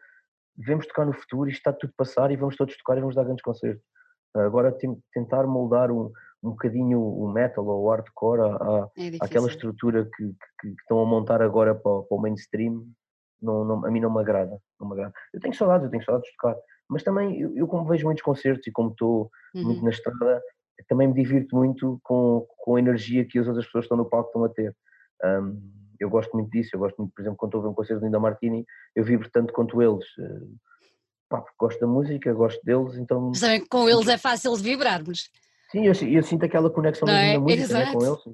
[0.54, 3.14] devemos tocar no futuro, isto está tudo a passar e vamos todos tocar e vamos
[3.14, 3.82] dar grandes concertos.
[4.34, 4.76] Agora
[5.12, 6.12] tentar moldar um
[6.42, 11.00] um bocadinho o metal ou o hardcore, a, é aquela estrutura que, que, que, estão
[11.00, 12.86] a montar agora para, para o mainstream,
[13.42, 15.14] não, não, a mim não me, agrada, não me agrada.
[15.32, 16.56] Eu tenho saudades, eu tenho saudades de tocar,
[16.88, 19.64] mas também eu, eu como vejo muitos concertos e como estou uhum.
[19.64, 20.42] muito na estrada,
[20.88, 24.28] também me divirto muito com, com a energia que as outras pessoas estão no palco
[24.28, 24.74] estão a ter.
[25.24, 25.60] Um,
[25.98, 28.00] eu gosto muito disso, eu gosto muito, por exemplo, quando estou a ver um concerto
[28.00, 28.64] de Linda Martini,
[28.94, 30.06] eu vibro tanto quanto eles.
[31.28, 33.28] Pá, gosto da música, gosto deles, então...
[33.28, 35.28] Mas também com eles é fácil de vibrarmos.
[35.70, 37.32] Sim, eu, eu sinto aquela conexão Não mesmo é?
[37.34, 38.30] na música né, com Exato.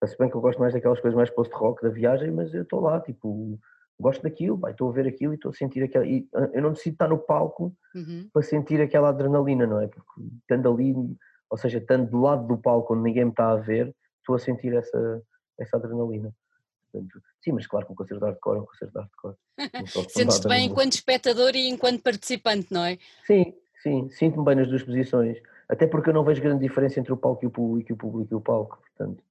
[0.00, 0.10] eles.
[0.10, 2.80] Se bem que eu gosto mais daquelas coisas mais post-rock da viagem, mas eu estou
[2.80, 3.58] lá, tipo,
[3.98, 6.06] gosto daquilo, estou a ver aquilo e estou a sentir aquela.
[6.06, 8.28] E ah, eu não decido estar no palco Uhum.
[8.32, 9.88] para sentir aquela adrenalina, não é?
[9.88, 10.94] Porque estando ali,
[11.50, 14.38] ou seja, estando do lado do palco onde ninguém me está a ver, estou a
[14.38, 15.22] sentir essa,
[15.58, 16.32] essa adrenalina.
[16.92, 19.36] Portanto, sim, mas claro que um concerto de hardcore é um concerto de hardcore.
[20.10, 22.98] Sentes-te bem enquanto espectador e enquanto participante, não é?
[23.26, 25.38] Sim, sim, sinto-me bem nas duas posições.
[25.68, 27.96] Até porque eu não vejo grande diferença entre o palco e o público e o
[27.96, 28.78] público e o palco.
[28.96, 29.22] Portanto,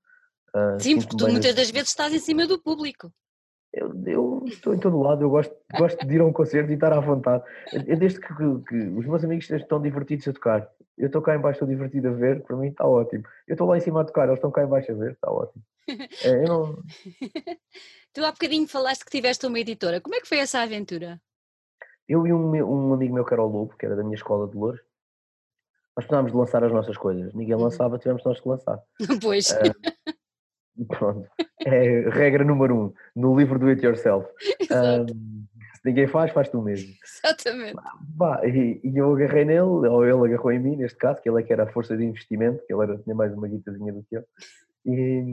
[0.54, 3.12] ah, Sim, porque tu muitas das vezes estás em cima do público.
[3.74, 6.76] Eu, eu estou em todo lado, eu gosto, gosto de ir a um concerto e
[6.76, 7.44] estar à vontade.
[7.72, 11.40] Eu, desde que, que- os meus amigos estão divertidos a tocar, eu estou cá em
[11.40, 13.24] baixo, estou divertido a ver, para mim está ótimo.
[13.48, 15.30] Eu estou lá em cima a tocar, eles estão cá em baixo a ver, está
[15.30, 15.64] ótimo.
[16.24, 16.82] É, não,
[18.14, 20.02] Tu há bocadinho falaste que tiveste uma editora.
[20.02, 21.22] Como é que foi essa aventura?
[22.08, 24.48] eu e um, um amigo meu que era o Lobo, que era da minha escola
[24.48, 24.80] de Louros,
[25.98, 27.34] nós precisávamos de lançar as nossas coisas.
[27.34, 27.64] Ninguém Uhum.
[27.64, 28.80] lançava, tivemos nós que lançar.
[29.22, 29.52] Pois,
[30.78, 31.28] E Pronto.
[31.66, 34.28] É regra número um, no livro do It Yourself.
[34.62, 35.46] exato, Ahm,
[35.76, 36.94] se ninguém faz, faz tu mesmo.
[37.04, 37.76] exatamente.
[38.16, 41.42] Bah, e, e eu agarrei nele, ou ele agarrou em mim, neste caso, que ele
[41.42, 44.04] é que era a força de investimento, que ele era, tinha mais uma guitazinha do
[44.04, 44.24] que eu.
[44.86, 45.24] E,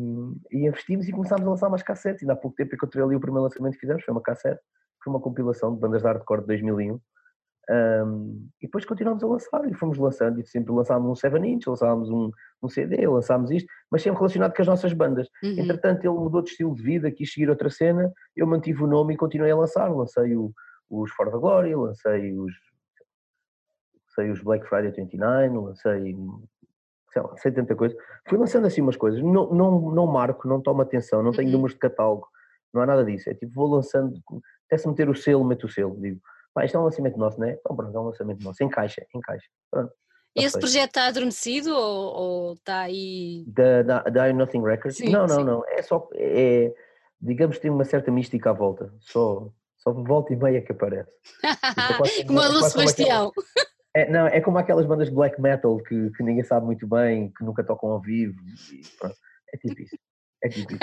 [0.51, 2.23] e investimos e começámos a lançar umas cassetes.
[2.23, 4.61] Ainda há pouco tempo encontrei ali o primeiro lançamento que fizemos, foi uma cassete,
[5.05, 6.99] foi uma compilação de bandas de hardcore de 2001.
[7.71, 11.67] Ahm, e depois continuámos a lançar e fomos lançando, e sempre lançámos um 7 inch,
[11.67, 12.31] lançámos um,
[12.63, 15.29] um CD, lançámos isto, mas sempre relacionado com as nossas bandas.
[15.43, 15.59] Uhum.
[15.59, 19.15] Entretanto, ele mudou de estilo de vida, quis seguir outra cena, eu mantive o nome
[19.15, 19.89] e continuei a lançar.
[19.91, 20.53] Lancei o,
[20.91, 22.53] os For the Glory, lancei os,
[24.09, 26.17] lancei os Black Friday 29, lancei,
[27.13, 27.97] sei lá, sei tanta coisa.
[28.29, 31.53] Fui lançando assim umas coisas, não, não, não marco, não tomo atenção, não tenho Uhum.
[31.53, 32.27] números de catálogo,
[32.73, 33.31] não há nada disso.
[33.31, 34.21] É tipo, vou lançando,
[34.67, 36.21] até se meter o selo, meto o selo, digo,
[36.55, 37.53] pá, isto é um lançamento nosso, não é?
[37.53, 39.47] Então pronto, é um lançamento nosso, encaixa, encaixa.
[39.71, 39.93] Pronto,
[40.37, 43.45] E esse projeto está adormecido ou, ou está aí?
[43.47, 44.97] Da, da, da I Nothing Records?
[44.99, 45.45] Sim, não, não, sim.
[45.45, 45.63] não.
[45.69, 46.09] É só.
[46.15, 46.73] É,
[47.21, 48.93] digamos que tem uma certa mística à volta.
[49.01, 51.11] Só, só volta e meia que aparece.
[51.43, 53.33] é quase Como a como- Lu quase como Sebastião.
[53.97, 57.31] É, não, é como aquelas bandas de black metal que, que ninguém sabe muito bem,
[57.31, 58.35] que nunca tocam ao vivo.
[58.73, 59.17] e pronto.
[59.53, 59.97] É tipo isso.
[60.45, 60.75] É tipo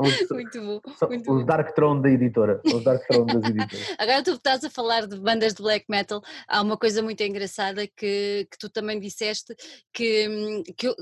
[0.00, 0.80] os, Muito bom.
[1.08, 1.44] muito os bom.
[1.46, 2.60] Dark Throne da editora.
[2.66, 3.86] Os Dark Throne das editoras.
[3.98, 7.86] Agora tu estás a falar de bandas de black metal, há uma coisa muito engraçada
[7.86, 9.54] que, que tu também disseste
[9.92, 10.96] que, que eu-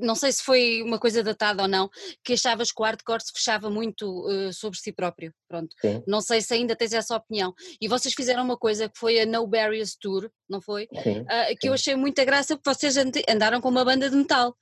[0.00, 1.88] não sei se foi uma coisa datada ou não,
[2.24, 5.32] que achavas que o hardcore se fechava muito eh, sobre si próprio.
[5.48, 5.74] Pronto.
[5.80, 7.54] Sim, Não sei se ainda tens essa opinião.
[7.80, 10.88] E vocês fizeram uma coisa que foi a No Barriers Tour, não foi?
[11.04, 11.74] sim, Ah, que eu sim.
[11.74, 12.96] achei muita graça porque vocês
[13.28, 14.56] andaram com uma banda de metal.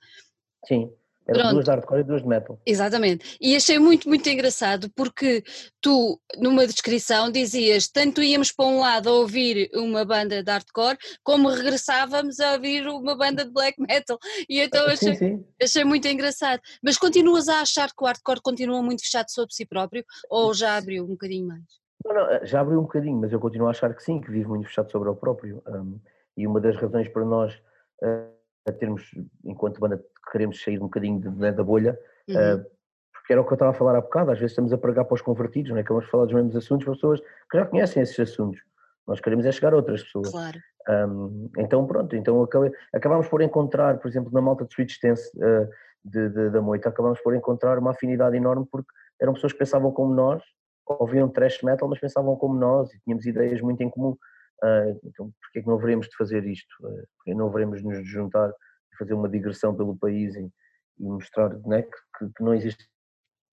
[0.67, 0.91] sim.
[1.29, 1.53] Eram Pronto.
[1.53, 2.59] duas de hardcore e duas de metal.
[2.65, 3.37] Exatamente.
[3.39, 5.43] E achei muito, muito engraçado porque
[5.79, 10.97] tu, numa descrição, dizias tanto íamos para um lado a ouvir uma banda de hardcore,
[11.23, 14.17] como regressávamos a ouvir uma banda de black metal.
[14.49, 15.45] E então Ah, sim, achei, sim.
[15.61, 16.59] achei muito engraçado.
[16.81, 20.77] Mas continuas a achar que o hardcore continua muito fechado sobre si próprio ou já
[20.77, 21.63] abriu um bocadinho mais?
[22.03, 24.47] Não, não, já abriu um bocadinho, mas eu continuo a achar que sim, que vive
[24.47, 25.61] muito fechado sobre o próprio.
[25.67, 25.99] um,
[26.35, 27.53] e uma das razões para nós
[28.01, 29.09] uh, a termos,
[29.43, 31.97] enquanto banda, queremos sair um bocadinho de- de- da bolha,
[32.27, 32.35] Uhum.
[32.35, 32.65] uh,
[33.13, 35.05] porque era o que eu estava a falar há bocado, às vezes estamos a pregar
[35.05, 35.83] para os convertidos, não é?
[35.83, 38.61] que vamos falar dos mesmos assuntos para pessoas que já conhecem esses assuntos.
[39.07, 40.29] Nós queremos é chegar a outras pessoas.
[40.31, 40.59] Claro.
[40.87, 45.29] Um, então pronto, então acabei- acabámos por encontrar, por exemplo, na malta de Switch Stance
[45.37, 45.69] uh,
[46.03, 48.89] de, de- da Moita, acabámos por encontrar uma afinidade enorme porque
[49.21, 50.41] eram pessoas que pensavam como nós,
[50.85, 54.17] ouviam thrash metal, mas pensavam como nós e tínhamos ideias muito em comum.
[54.63, 56.73] Uh, então porquê que não haveremos de fazer isto?
[56.81, 60.51] Uh, porquê não haveremos de nos juntar e fazer uma digressão pelo país e,
[60.99, 62.85] e mostrar né, que, que não existem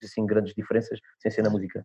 [0.02, 1.84] assim grandes diferenças sem ser na música.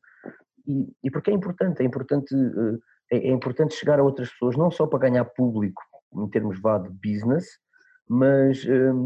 [0.67, 2.80] E, e porque é importante, é importante, uh,
[3.11, 5.82] é, é importante chegar a outras pessoas, não só para ganhar público
[6.13, 7.47] em termos vá de business,
[8.13, 8.65] mas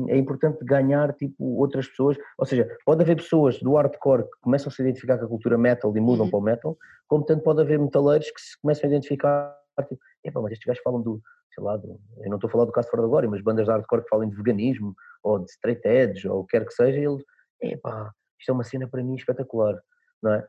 [0.09, 4.69] é importante ganhar tipo outras pessoas, ou seja, pode haver pessoas do hardcore que começam
[4.69, 6.31] a se identificar com a cultura metal e mudam Uhum.
[6.31, 10.41] para o metal, como tanto pode haver metaleiros que se começam a identificar, tipo, epá,
[10.41, 11.21] mas estes gajos falam do,
[11.53, 13.65] sei lá, do, eu não estou a falar do caso fora da glória, mas bandas
[13.65, 16.73] de hardcore que falem de veganismo, ou de straight edge, ou o que quer que
[16.73, 17.23] seja, eles,
[17.61, 19.79] epá, isto é uma cena para mim espetacular,
[20.21, 20.47] não é?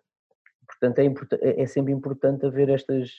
[0.67, 1.07] Portanto, é,
[1.43, 3.11] é é sempre importante haver estas,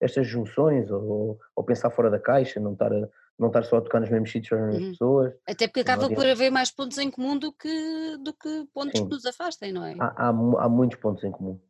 [0.00, 3.08] estas junções, ou, ou pensar fora da caixa, não estar, a-
[3.38, 4.90] não estar só a tocar nos mesmos sítios nas Uhum.
[4.90, 8.98] pessoas, Até porque acaba por haver mais pontos em comum do que, do que pontos
[8.98, 9.04] Sim.
[9.08, 9.94] que nos afastem, não é?
[10.00, 11.60] há, há, há muitos pontos em comum.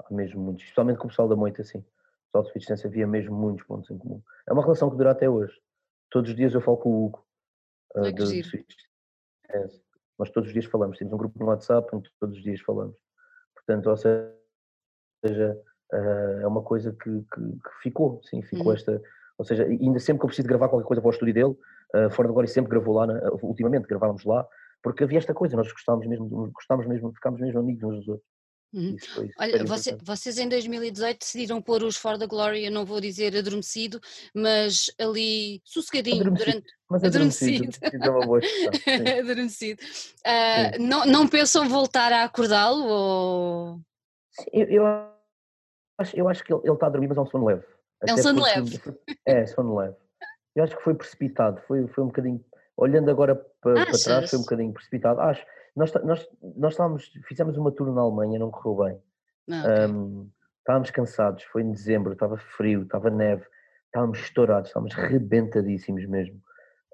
[0.00, 0.62] Há mesmo muitos.
[0.64, 1.84] Especialmente com o pessoal da Moita, sim.
[2.34, 4.22] De Dance havia mesmo muitos pontos em comum.
[4.48, 5.52] É uma relação que dura até hoje.
[6.10, 7.26] Todos os dias eu falo com o Hugo
[7.96, 8.42] uh, da de.
[8.44, 8.74] Switch
[9.52, 9.82] Dance.
[10.18, 10.98] Nós todos os dias falamos.
[10.98, 12.96] Temos um grupo no WhatsApp onde todos os dias falamos.
[13.54, 14.34] Portanto, ou seja,
[15.92, 18.72] uh, é uma coisa que, que- que ficou, sim, ficou Uhum.
[18.72, 19.02] esta.
[19.38, 21.56] Ou seja, ainda sempre que eu preciso gravar qualquer coisa para o estúdio dele,
[22.06, 24.46] uh, Fora de Glória sempre gravou lá, na, ultimamente gravávamos lá,
[24.82, 28.28] porque havia esta coisa, nós gostávamos mesmo, gostávamos mesmo, ficámos mesmo amigos uns dos outros.
[28.72, 28.96] Uhum.
[29.38, 33.34] Olha, você, vocês em 2018 decidiram pôr os For the Glory, eu não vou dizer
[33.34, 33.98] adormecido,
[34.34, 36.72] mas ali sossegadinho adormecido, durante.
[36.90, 37.70] Mas adormecido.
[39.20, 39.82] adormecido.
[40.18, 42.84] Uh, não, não pensam voltar a acordá-lo?
[42.84, 43.80] Ou...
[44.52, 44.86] Eu, eu,
[45.96, 47.64] acho, eu acho que ele, ele está a dormir, mas é um sono leve.
[48.06, 48.80] É um sono leve.
[49.24, 49.96] É, sono leve.
[50.54, 52.44] Eu acho que foi precipitado, foi, foi um bocadinho.
[52.76, 55.20] Olhando agora para, para trás, foi um bocadinho precipitado.
[55.22, 55.42] Acho
[55.78, 59.02] nós, nós, nós estávamos, fizemos uma tour na Alemanha, não correu bem.
[59.50, 59.86] Ah, okay.
[59.86, 63.46] um, estávamos cansados, foi em dezembro, estava frio, estava neve,
[63.86, 66.42] estávamos estourados, estávamos rebentadíssimos mesmo.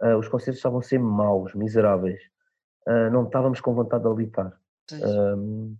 [0.02, 2.20] Uh, os concertos estavam a ser maus, miseráveis.
[2.86, 4.52] Uh, não estávamos com vontade de alitar.
[4.92, 5.76] Um,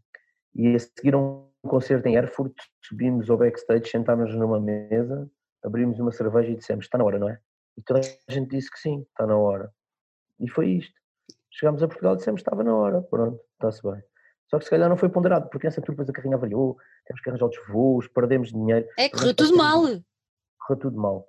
[0.55, 5.31] e a seguir um concerto em Erfurt, subimos ao backstage, sentámos numa mesa,
[5.63, 7.39] abrimos uma cerveja e dissemos: está na hora, não é?
[7.77, 9.71] E toda a gente disse que sim, está na hora.
[10.41, 11.04] E foi isto.
[11.55, 14.03] Chegámos a Portugal e dissemos que estava na hora, pronto, está-se bem.
[14.51, 16.77] Só que se calhar não foi ponderado, porque essa turma depois a carrinha avariou,
[17.07, 18.87] temos que arranjar outros voos, perdemos dinheiro.
[18.99, 19.83] É, correu tudo mal.
[20.59, 21.29] Correu tudo mal.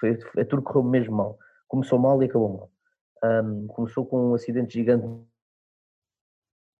[0.00, 1.38] Foi, a tour correu mesmo mal.
[1.68, 2.72] Começou mal e acabou mal.
[3.44, 5.06] Um, começou com um acidente gigante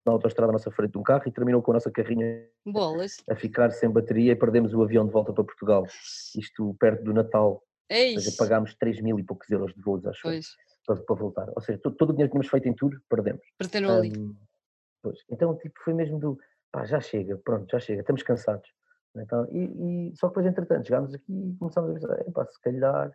[0.05, 3.19] na autostrada à nossa frente de um carro e terminou com a nossa carrinha Bolas.
[3.31, 5.87] a ficar sem bateria e perdemos o avião de volta para Portugal.
[6.37, 7.63] Isto perto do Natal.
[7.89, 10.23] Seja, pagámos 3 mil e poucos euros de voos, acho.
[10.23, 10.57] Pois
[10.87, 11.49] para, para voltar.
[11.55, 13.43] Ou seja, todo, todo, o dinheiro que tínhamos feito em tour, perdemos.
[13.59, 14.13] Perderam um, ali.
[15.03, 15.19] Pois.
[15.31, 16.39] Então, tipo, foi mesmo do,
[16.71, 18.73] pá, já chega, pronto, já chega, estamos cansados.
[19.15, 22.61] Então, e, e, só que depois, entretanto, chegámos aqui e começámos a pensar, pá, se
[22.61, 23.13] calhar,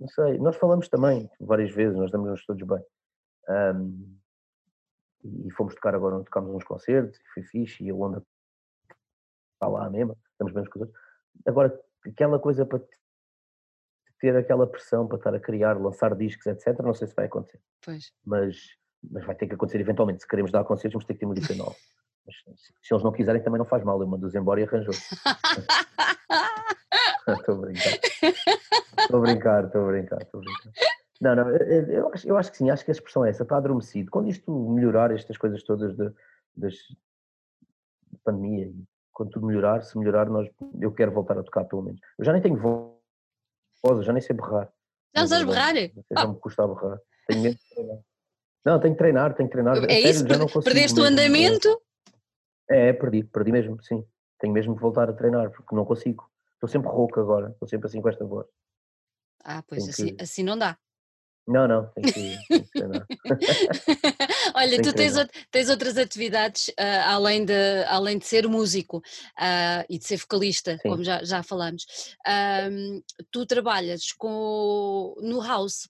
[0.00, 2.84] não sei, nós falamos também várias vezes, nós damos-nos todos bem.
[3.48, 4.16] Um,
[5.24, 8.22] e fomos tocar agora tocámos uns concertos, e foi fixe, e a onda
[9.54, 11.02] está lá mesmo, estamos bem com os outros.
[11.46, 12.80] Agora, aquela coisa para
[14.20, 16.78] ter aquela pressão para estar a criar, lançar discos, etc.
[16.80, 17.60] Não sei se vai acontecer.
[17.84, 18.12] Pois.
[18.24, 18.56] Mas,
[19.10, 20.22] mas vai ter que acontecer eventualmente.
[20.22, 21.74] Se queremos dar concertos, vamos ter que ter música nova.
[22.26, 22.36] Mas
[22.80, 24.00] se eles não quiserem, também não faz mal.
[24.00, 24.88] Eu mando-os embora e arranjo.
[27.28, 27.98] Estou a brincar.
[28.98, 30.72] Estou a brincar, estou a brincar, estou a brincar.
[31.20, 33.56] Não, não, eu acho, eu acho que sim, acho que a expressão é essa, está
[33.56, 34.10] adormecido.
[34.10, 36.12] Quando isto melhorar, estas coisas todas de,
[36.56, 36.74] das
[38.24, 38.72] pandemia,
[39.12, 40.48] quando tudo melhorar, se melhorar, nós,
[40.80, 42.00] eu quero voltar a tocar pelo menos.
[42.18, 42.93] Eu já nem tenho voz
[43.84, 44.72] Posso, já nem sei berrar.
[45.14, 45.74] Não sabes berrar?
[46.10, 46.98] Já me custa berrar.
[47.26, 47.98] Tenho medo de treinar.
[48.64, 49.76] Não, tenho que treinar, tenho que treinar.
[49.76, 50.24] É Sério, isso?
[50.26, 51.82] Não Perdeste o andamento?
[52.70, 54.02] É, perdi, perdi mesmo, sim.
[54.40, 56.26] Tenho mesmo que voltar a treinar, porque não consigo.
[56.54, 58.46] Estou sempre rouco agora, estou sempre assim com esta voz.
[59.44, 60.78] Ah, pois assim, assim não dá.
[61.46, 63.06] Não, não, tem que, tem que treinar.
[64.54, 65.14] Olha, tu tens,
[65.50, 70.78] tens, outras atividades uh, além, de, além de ser músico uh, e de ser vocalista,
[70.78, 70.88] Sim.
[70.88, 71.84] como já, já falamos.
[72.26, 75.88] Uh, tu trabalhas com, no House,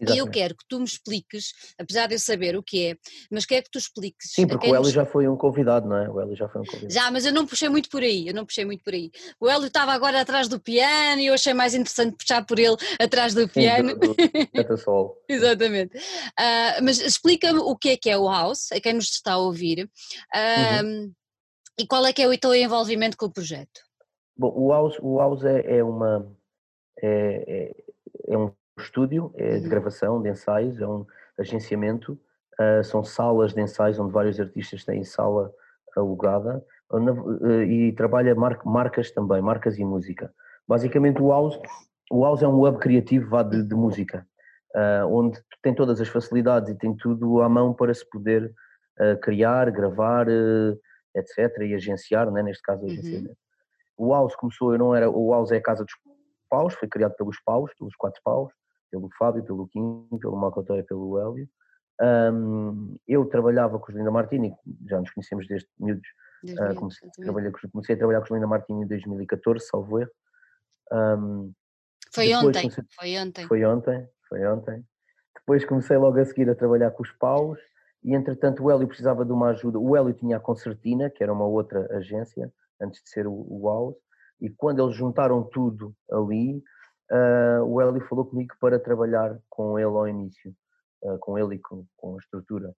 [0.00, 0.16] Exatamente.
[0.16, 2.96] E eu quero que tu me expliques, apesar de eu saber o que é,
[3.30, 4.32] mas quero que tu expliques.
[4.32, 4.92] Sim, porque o Hélio nos...
[4.92, 6.08] já foi um convidado, não é?
[6.08, 6.92] O Hélio já foi um convidado.
[6.92, 9.10] Já, mas eu não puxei muito por aí, eu não puxei muito por aí.
[9.40, 12.76] O Hélio estava agora atrás do piano e eu achei mais interessante puxar por ele
[13.00, 13.90] atrás do piano.
[13.90, 15.98] Sim, do, do Exatamente.
[15.98, 19.38] Uh, mas explica-me o que é que é o House, a quem nos está a
[19.38, 21.12] ouvir, uh, uhum.
[21.78, 23.80] e qual é que é o teu envolvimento com o projeto.
[24.36, 26.30] Bom, o House, o house é, é uma...
[27.00, 29.68] É, é, é um estúdio, é de uhum.
[29.68, 31.06] gravação, de ensaios, é um
[31.38, 32.18] agenciamento,
[32.58, 35.52] uh, são salas de ensaios onde vários artistas têm sala
[35.96, 40.32] alugada uh, e trabalha mar marcas também, marcas e música.
[40.66, 41.58] Basicamente o House,
[42.10, 44.26] o house é um hub criativo de, de música,
[44.74, 48.52] uh, onde tem todas as facilidades e tem tudo à mão para se poder
[49.22, 50.26] criar, gravar,
[51.14, 51.56] etc.
[51.60, 52.42] e agenciar, né?
[52.42, 53.36] neste caso agenciamento.
[53.96, 54.08] Uhum.
[54.08, 55.94] O House começou, eu não era, o House é a casa dos
[56.48, 58.52] paus, foi criado pelos paus, pelos quatro paus,
[58.90, 61.48] pelo Fábio, pelo Kim, pelo Makoto e pelo Hélio.
[62.00, 64.54] Um, eu trabalhava com o Linda Martini,
[64.86, 66.08] já nos conhecemos desde miúdos,
[66.44, 67.10] uh, comecei,
[67.72, 70.10] comecei, a trabalhar com o Linda Martini em 2014, salvo erro.
[70.92, 71.52] Um,
[72.14, 73.46] foi ontem, comecei, foi ontem.
[73.46, 74.84] Foi ontem, foi ontem.
[75.36, 77.58] Depois comecei logo a seguir a trabalhar com os paus
[78.04, 79.78] e entretanto o Hélio precisava de uma ajuda.
[79.78, 83.66] O Hélio tinha a Concertina, que era uma outra agência, antes de ser o, o
[83.66, 83.96] House,
[84.40, 86.62] e quando eles juntaram tudo ali,
[87.10, 90.54] uh, o Hélio falou comigo para trabalhar com ele ao início,
[91.02, 92.74] uh, com ele e com, com, a estrutura.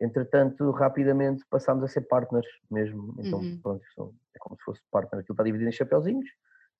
[0.00, 3.60] Entretanto, rapidamente passámos a ser partners mesmo, então uhum.
[3.62, 6.28] pronto, é como se fosse partner, aquilo está dividido em chapeuzinhos,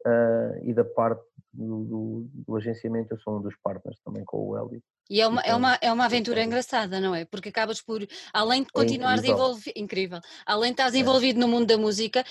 [0.06, 4.38] uh, e da parte do, do, do, agenciamento eu sou um dos partners também com
[4.38, 4.82] o Hélio.
[5.08, 7.24] E é uma, é então, uma, é uma aventura engraçada, não é?
[7.24, 8.00] Porque acabas por,
[8.32, 9.34] além de continuar é incrível.
[9.36, 10.98] envolvido, incrível, além de estás é.
[10.98, 11.40] envolvido é.
[11.40, 12.24] no mundo da música, é,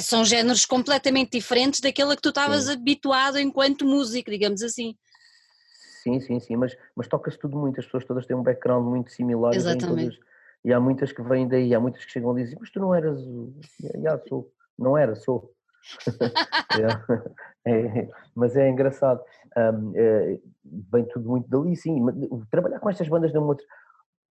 [0.00, 4.94] são géneros completamente diferentes daquela que tu estavas habituado enquanto músico, digamos assim.
[6.02, 9.10] Sim, sim, sim, mas, mas toca-se tudo muito, as pessoas todas têm um background muito
[9.10, 10.14] similar Exatamente.
[10.14, 10.26] E, todas,
[10.64, 12.94] e há muitas que vêm daí, há muitas que chegam e dizem, mas tu não
[12.94, 13.20] eras,
[14.02, 15.52] já sou, não era, sou.
[17.64, 19.20] é, é, mas é engraçado,
[19.56, 20.38] um, é,
[20.92, 22.04] vem tudo muito dali, sim,
[22.50, 23.66] trabalhar com estas bandas deu-me outra,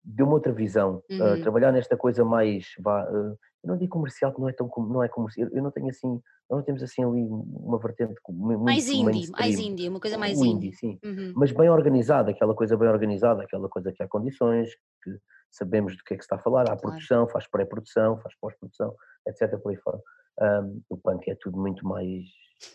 [0.03, 1.33] deu outra visão, uhum.
[1.33, 4.69] uh, trabalhar nesta coisa mais, vá, uh, eu não digo comercial, que não é tão
[4.77, 8.87] não é comercial, eu não tenho assim, não temos assim ali uma vertente muito mais
[8.87, 11.33] indie, mais indie, uma coisa mais indie, indie sim, uhum.
[11.35, 14.69] mas bem organizada, aquela coisa bem organizada, aquela coisa que há condições,
[15.03, 15.11] que
[15.51, 16.81] sabemos do que é que se está a falar, há claro.
[16.81, 18.93] produção, faz pré-produção, faz pós-produção,
[19.27, 19.59] etc.
[19.59, 19.99] por aí fora.
[20.39, 22.23] Um, o punk é tudo muito mais,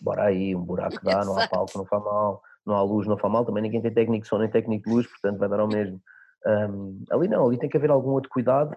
[0.03, 3.17] bora aí, um buraco dá, não há palco, não faz mal, não há luz, não
[3.17, 5.61] faz mal, também ninguém tem técnico de som nem técnico de luz, portanto vai dar
[5.61, 6.01] ao mesmo.
[6.45, 8.75] Um, ali não, ali tem que haver algum outro cuidado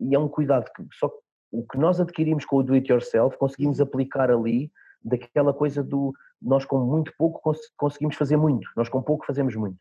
[0.00, 1.10] e é um cuidado que só
[1.52, 3.84] o que nós adquirimos com o do it yourself conseguimos uhum.
[3.84, 4.72] aplicar ali
[5.04, 7.40] daquela coisa do nós com muito pouco
[7.76, 9.78] conseguimos fazer muito, nós com pouco fazemos muito.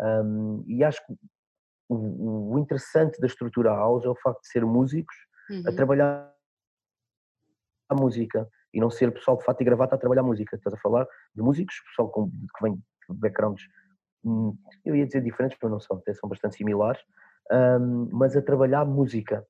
[0.00, 1.12] Um, e acho que
[1.88, 5.16] o, o, interessante da estrutura house é o facto de ser músicos
[5.50, 5.62] uhum.
[5.66, 6.32] a trabalhar
[7.90, 10.56] a música e não ser pessoal de fato e gravata a trabalhar música.
[10.56, 13.64] Estás a falar de músicos, pessoal com, que vem de backgrounds,
[14.24, 17.00] hum, eu ia dizer diferentes, mas não são, até são bastante similares,
[17.50, 19.44] um, mas a trabalhar música.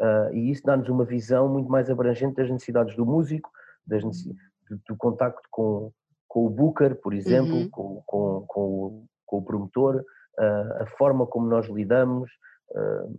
[0.00, 3.50] Uh, e isso dá-nos uma visão muito mais abrangente das necessidades do músico,
[3.86, 5.92] das necessidades, do, do, contacto com,
[6.26, 7.68] com o booker, por exemplo, uhum.
[7.68, 12.30] com, com, com, o, com, o, promotor, uh, a forma como nós lidamos.
[12.70, 13.18] Uh,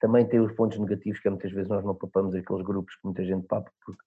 [0.00, 3.04] também tem os pontos negativos que é muitas vezes nós não papamos aqueles grupos que
[3.04, 4.02] muita gente papa porque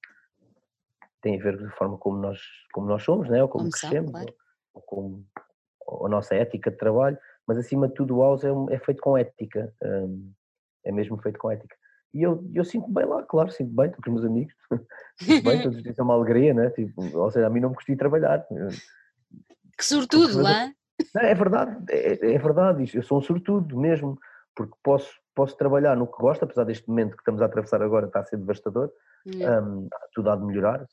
[1.21, 2.39] tem a ver com a forma como nós,
[2.73, 3.41] como nós somos, né?
[3.41, 4.33] ou como, como crescemos, claro.
[4.73, 8.79] ou, com a nossa ética de trabalho, mas acima de tudo o house é, é
[8.79, 10.31] feito com ética, um,
[10.83, 11.75] é mesmo feito com ética.
[12.13, 14.53] E eu, eu sinto bem lá, claro, sinto bem, estou com os meus amigos,
[15.17, 16.69] sinto bem, todos os dias é uma alegria, né?
[16.71, 18.45] Tipo, ou seja, a mim não me de trabalhar.
[19.77, 20.73] Que sortudo, não é?
[21.15, 24.19] é verdade, é, é verdade, eu sou um sortudo mesmo,
[24.55, 28.07] porque posso, posso trabalhar no que gosto, apesar deste momento que estamos a atravessar agora
[28.07, 28.91] está a ser devastador,
[30.13, 30.85] tudo há de melhorar.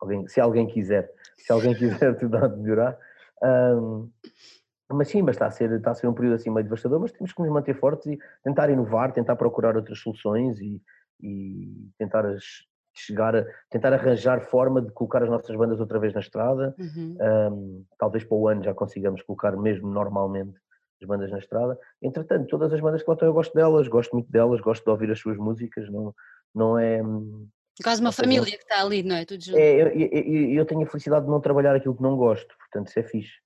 [0.00, 2.96] Alguém, se alguém quiser, se alguém quiser, tudo há de melhorar.
[3.42, 4.10] Um,
[4.94, 7.12] mas sim, mas está a, ser, está a ser um período assim meio devastador, mas
[7.12, 10.80] temos que nos manter fortes e tentar inovar, tentar procurar outras soluções e,
[11.20, 12.24] e tentar
[12.94, 16.74] chegar a, tentar arranjar forma de colocar as nossas bandas outra vez na estrada.
[16.78, 17.16] Uhum.
[17.20, 20.56] Um, talvez para o ano já consigamos colocar mesmo normalmente
[21.02, 21.78] as bandas na estrada.
[22.00, 24.90] Entretanto, todas as bandas que lá estão eu gosto delas, gosto muito delas, gosto de
[24.90, 26.14] ouvir as suas músicas, não,
[26.54, 27.02] não é.
[27.82, 29.24] Quase uma família que está ali, não é?
[29.24, 29.58] Tudo junto.
[29.58, 32.88] É, eu, eu, eu, tenho a felicidade de não trabalhar aquilo que não gosto, portanto
[32.88, 33.43] isso é fixe.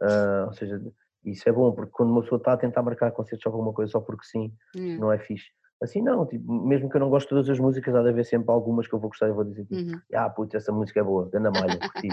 [0.00, 0.80] Uh, ou seja,
[1.24, 3.92] isso é bom, porque quando uma pessoa está a tentar marcar concertos ou alguma coisa
[3.92, 4.98] só porque sim, hum.
[4.98, 5.48] não é fixe.
[5.80, 8.24] Assim não, tipo, mesmo que eu não goste de todas as músicas, há de haver
[8.24, 10.00] sempre algumas que eu vou gostar e vou dizer, tipo, uhum.
[10.14, 12.08] ah, putz, essa música é boa, ganda malha, curti,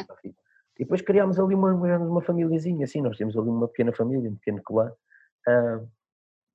[0.78, 4.36] E depois criámos ali uma, uma famíliazinha, assim, nós temos ali uma pequena família, um
[4.36, 4.92] pequeno clã,
[5.48, 5.88] uh,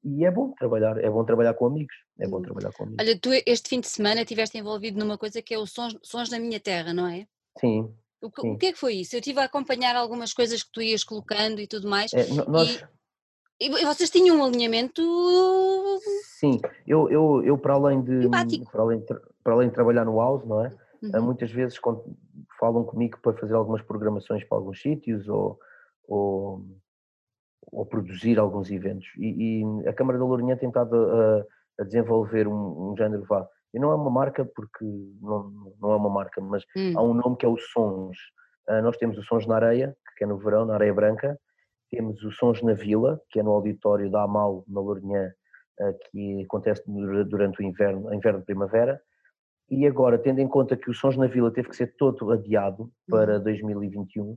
[0.04, 2.42] e é bom trabalhar, é bom trabalhar com amigos, é bom uhum.
[2.42, 3.04] trabalhar com amigos.
[3.04, 6.28] Olha, tu este fim de semana estiveste envolvido numa coisa que é o Sons, Sons
[6.30, 7.26] da Minha Terra, não é?
[7.58, 7.92] Sim,
[8.22, 9.16] o que, o que, é que foi isso?
[9.16, 12.12] Eu estive a acompanhar algumas coisas que tu ias colocando e tudo mais.
[12.12, 12.82] É, nós...
[13.58, 15.02] e, e, vocês tinham um alinhamento.
[16.38, 18.28] Sim, eu, eu, eu para além de.
[18.28, 19.00] Para além,
[19.42, 20.70] para além de trabalhar no house, não é?
[21.02, 21.22] Uhum.
[21.22, 22.04] Muitas vezes quando
[22.58, 25.58] falam comigo para fazer algumas programações para alguns sítios ou,
[26.06, 26.62] ou,
[27.72, 29.08] ou produzir alguns eventos.
[29.16, 31.46] E, e, a Câmara da Lourinhã tem estado a,
[31.80, 34.84] a desenvolver um, um género vá e não é uma marca porque
[35.20, 36.92] não, não é uma marca, mas hum.
[36.96, 38.16] há um nome que é o Sons.
[38.68, 41.38] Uh, nós temos o Sons na Areia, que é no verão, na Areia Branca.
[41.90, 45.32] Temos o Sons na Vila, que é no auditório da Amal, na Lourinhã,
[45.80, 49.00] uh, que acontece durante o inverno, inverno primavera.
[49.70, 52.90] E agora, tendo em conta que o Sons na Vila teve que ser todo adiado
[53.08, 54.36] para 2021,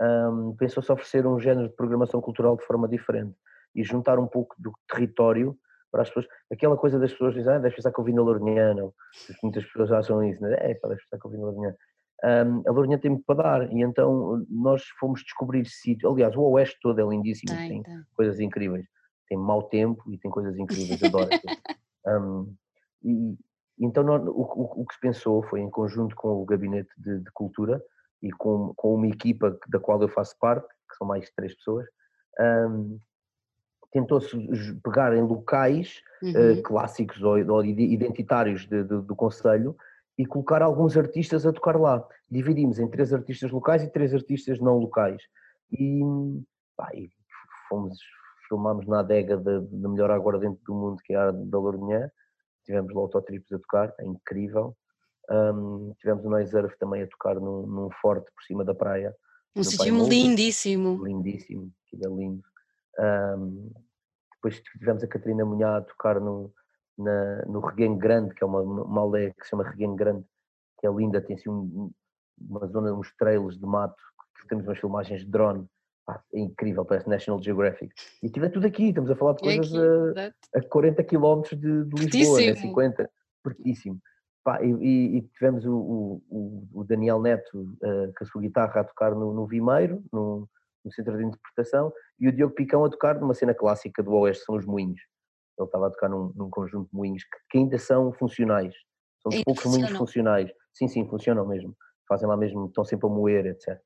[0.00, 3.36] um, pensou-se oferecer um género de programação cultural de forma diferente
[3.74, 5.54] e juntar um pouco do território
[5.90, 8.22] para as pessoas, aquela coisa das pessoas dizem, ah, deves pensar que eu vim na
[8.22, 8.74] Lourinhã,
[9.42, 10.56] muitas pessoas acham isso, né?
[10.58, 11.74] é, pá, deves pensar que eu vim na Lourinhã.
[12.22, 16.42] Um, a Lourinhã tem muito para dar e então nós fomos descobrir sítios, aliás o
[16.42, 18.86] Oeste todo é lindíssimo, tem, tem, tem coisas incríveis,
[19.26, 21.30] tem mau tempo e tem coisas incríveis, adoro.
[22.06, 22.54] um,
[23.02, 23.36] e,
[23.78, 27.20] então nós, o, o, o, que se pensou foi em conjunto com o Gabinete de,
[27.20, 27.82] de Cultura
[28.22, 31.54] e com, com uma equipa da qual eu faço parte, que são mais de três
[31.54, 31.86] pessoas,
[32.38, 32.98] um,
[33.90, 34.36] tentou-se
[34.82, 36.30] pegar em locais uhum.
[36.30, 39.76] uh, clássicos ou, ou identitários de, de, do Conselho
[40.16, 42.06] e colocar alguns artistas a tocar lá.
[42.30, 45.22] Dividimos em três artistas locais e três artistas não locais.
[45.72, 46.00] E,
[46.76, 47.08] pá, e
[47.68, 47.98] fomos,
[48.48, 52.10] filmámos na adega da melhor aguardente do mundo, que é a da Lourinhã.
[52.64, 54.76] tivemos lá autotripos a tocar, é incrível.
[55.30, 59.14] Um, tivemos o Noise Earth também a tocar num, num forte por cima da praia.
[59.54, 61.04] Um sítio lindíssimo.
[61.04, 62.42] Lindíssimo, que é lindo.
[63.00, 63.72] Um,
[64.34, 66.52] depois tivemos a Catarina Munhá a tocar no,
[66.96, 70.24] na, no Reguengo Grande, que é uma, uma aldeia que se chama Reguengo Grande,
[70.78, 71.90] que é linda, tem assim um,
[72.38, 74.02] uma zona, uns trailers de mato,
[74.40, 75.66] que temos umas filmagens de drone,
[76.34, 77.92] é incrível, parece National Geographic.
[78.22, 79.72] E tiver tudo aqui, estamos a falar de coisas
[80.10, 82.56] aqui, a, a, 40 km de, de Lisboa, né?
[82.56, 83.10] 50,
[83.44, 84.00] pertíssimo.
[84.42, 88.84] Pá, e, e, tivemos o, o, o Daniel Neto uh, com a sua guitarra a
[88.84, 90.48] tocar no, no Vimeiro, no,
[90.84, 94.44] no, centro de interpretação, e o Diogo Picão a tocar numa cena clássica do Oeste,
[94.44, 95.00] são os moinhos.
[95.58, 98.74] Ele estava a tocar num, num conjunto de moinhos que, que, ainda são funcionais.
[99.22, 100.50] São os poucos moinhos funcionais.
[100.72, 101.76] Sim, sim, funcionam mesmo.
[102.08, 103.78] Fazem lá mesmo, estão sempre a moer, etc.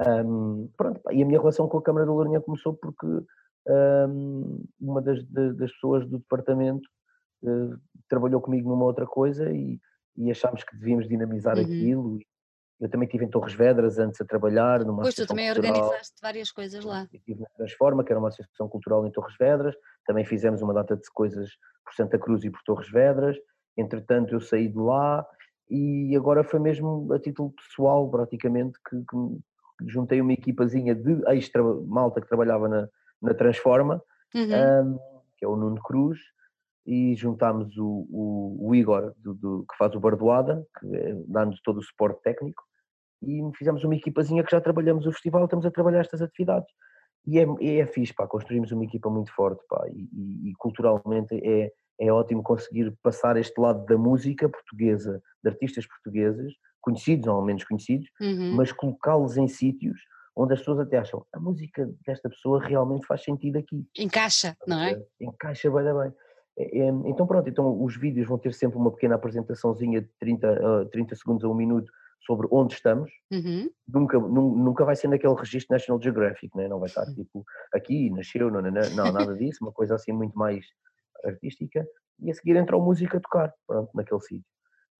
[0.00, 3.06] Um, pronto, e a minha relação com a Câmara da Lourinhã começou porque
[3.68, 6.88] um, uma das, das, pessoas do departamento
[7.44, 7.78] uh,
[8.08, 9.78] trabalhou comigo numa outra coisa e,
[10.16, 11.64] e achámos que devíamos dinamizar uhum.
[11.64, 12.18] aquilo.
[12.82, 14.84] Eu também estive em Torres Vedras antes a trabalhar.
[14.84, 15.72] Numa pois tu também cultural.
[15.72, 17.06] organizaste várias coisas lá.
[17.12, 19.76] Estive na Transforma, que era uma associação cultural em Torres Vedras.
[20.04, 21.48] Também fizemos uma data de coisas
[21.84, 23.36] por Santa Cruz e por Torres Vedras.
[23.76, 25.24] Entretanto, eu saí de lá
[25.70, 31.62] e agora foi mesmo a título pessoal, praticamente, que, que juntei uma equipazinha de extra
[31.62, 32.88] malta que trabalhava na,
[33.22, 34.02] na Transforma,
[34.34, 34.42] uhum.
[34.42, 34.98] um,
[35.38, 36.18] que é o Nuno Cruz,
[36.84, 41.60] e juntámos o, o, o Igor, do, do, que faz o Bardoada, que é, dá-nos
[41.62, 42.62] todo o suporte técnico,
[43.22, 46.68] e fizemos uma equipazinha que já trabalhamos o festival, estamos a trabalhar estas atividades.
[47.26, 51.34] E é, é fixe, pá, construímos uma equipa muito forte, pá, e, e, e culturalmente
[51.34, 51.70] é,
[52.00, 57.64] é ótimo conseguir passar este lado da música portuguesa, de artistas portugueses, conhecidos ou menos
[57.64, 58.56] conhecidos, uhum.
[58.56, 59.98] mas colocá-los em sítios
[60.34, 63.86] onde as pessoas até acham a música desta pessoa realmente faz sentido aqui.
[63.96, 65.00] Encaixa, não é?
[65.20, 66.12] Encaixa bem, bem.
[66.58, 70.82] É, é, então pronto, então os vídeos vão ter sempre uma pequena apresentaçãozinha de 30,
[70.82, 71.90] uh, 30 segundos a um minuto
[72.24, 73.68] sobre onde estamos, uhum.
[73.88, 76.68] nunca, nunca vai ser naquele registro National Geographic, né?
[76.68, 77.44] não vai estar tipo
[77.74, 80.64] aqui, nasceu, não, não, não, nada disso, uma coisa assim muito mais
[81.24, 81.86] artística,
[82.20, 84.44] e a seguir entra o músico a tocar, pronto, naquele sítio.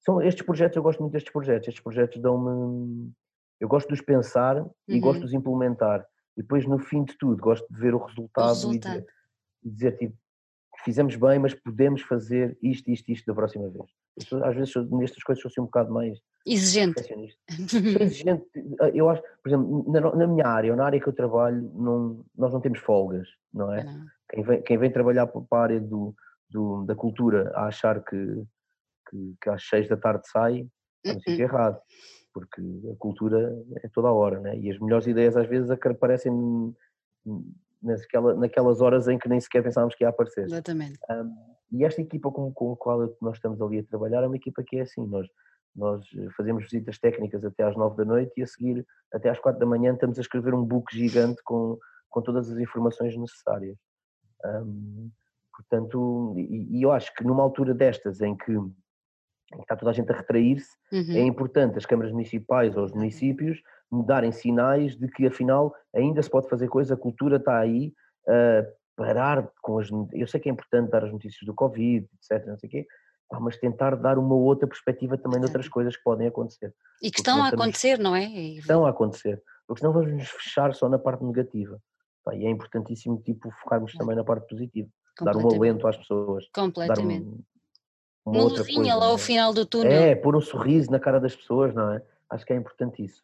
[0.01, 3.13] São estes projetos, eu gosto muito destes projetos, estes projetos dão-me,
[3.61, 4.73] eu gosto de os pensar uhum.
[4.89, 6.05] e gosto de os implementar,
[6.37, 8.97] e depois no fim de tudo gosto de ver o resultado, o resultado.
[8.97, 9.07] E, dizer,
[9.63, 10.17] e dizer tipo,
[10.85, 13.87] fizemos bem, mas podemos fazer isto, isto, isto da próxima vez.
[14.19, 17.03] Às vezes nestas coisas sou assim um bocado mais exigente.
[18.01, 18.47] exigente.
[18.95, 22.25] Eu acho, por exemplo, na, na, minha área, ou na área que eu trabalho, não,
[22.37, 23.85] nós não temos folgas, não é?
[23.85, 24.07] Não.
[24.31, 26.15] Quem, vem, quem vem trabalhar para a área do,
[26.51, 28.45] do, da cultura a achar que,
[29.09, 30.67] que, que às seis da tarde sai,
[31.05, 31.81] não sei é errado,
[32.33, 32.61] porque
[32.93, 34.57] a cultura é toda a hora, né?
[34.59, 36.33] e as melhores ideias às vezes aparecem
[37.83, 40.45] naquela, naquelas horas em que nem sequer pensávamos que ia aparecer.
[40.45, 40.99] Exatamente.
[41.11, 41.35] Um,
[41.73, 44.63] e esta equipa com, com a qual nós estamos ali a trabalhar é uma equipa
[44.63, 45.27] que é assim, nós,
[45.75, 46.05] nós
[46.37, 49.67] fazemos visitas técnicas até às nove da noite e a seguir até às quatro da
[49.67, 51.79] manhã estamos a escrever um book gigante com,
[52.11, 53.77] com todas as informações necessárias.
[54.45, 55.11] Um,
[55.57, 58.71] portanto, e, e, eu acho que numa altura destas em que, em
[59.57, 61.17] que está toda a gente a retrair-se, é uhum.
[61.17, 63.63] é importante as câmaras municipais ou os municípios
[64.01, 67.93] darem sinais de que afinal ainda se pode fazer coisa, a cultura está aí,
[68.27, 68.67] uh,
[68.97, 69.89] parar com as.
[70.13, 72.47] Eu sei que é importante dar as notícias do Covid, etc.
[72.47, 72.87] Não sei o quê,
[73.41, 76.75] mas tentar dar uma outra perspectiva também de outras coisas que podem acontecer.
[77.03, 78.25] E que estão a acontecer, não é?
[78.25, 81.79] Estão a acontecer, porque senão vamos nos fechar só na parte negativa.
[82.33, 84.89] E é importantíssimo tipo, focarmos também na parte positiva,
[85.21, 86.49] dar um alento às pessoas.
[86.55, 87.27] Completamente.
[87.27, 87.43] Um,
[88.25, 89.19] uma, uma luzinha lá ao é?
[89.19, 89.91] final do túnel.
[89.91, 92.03] É, pôr um sorriso na cara das pessoas, não é?
[92.31, 93.23] Acho que é importante isso.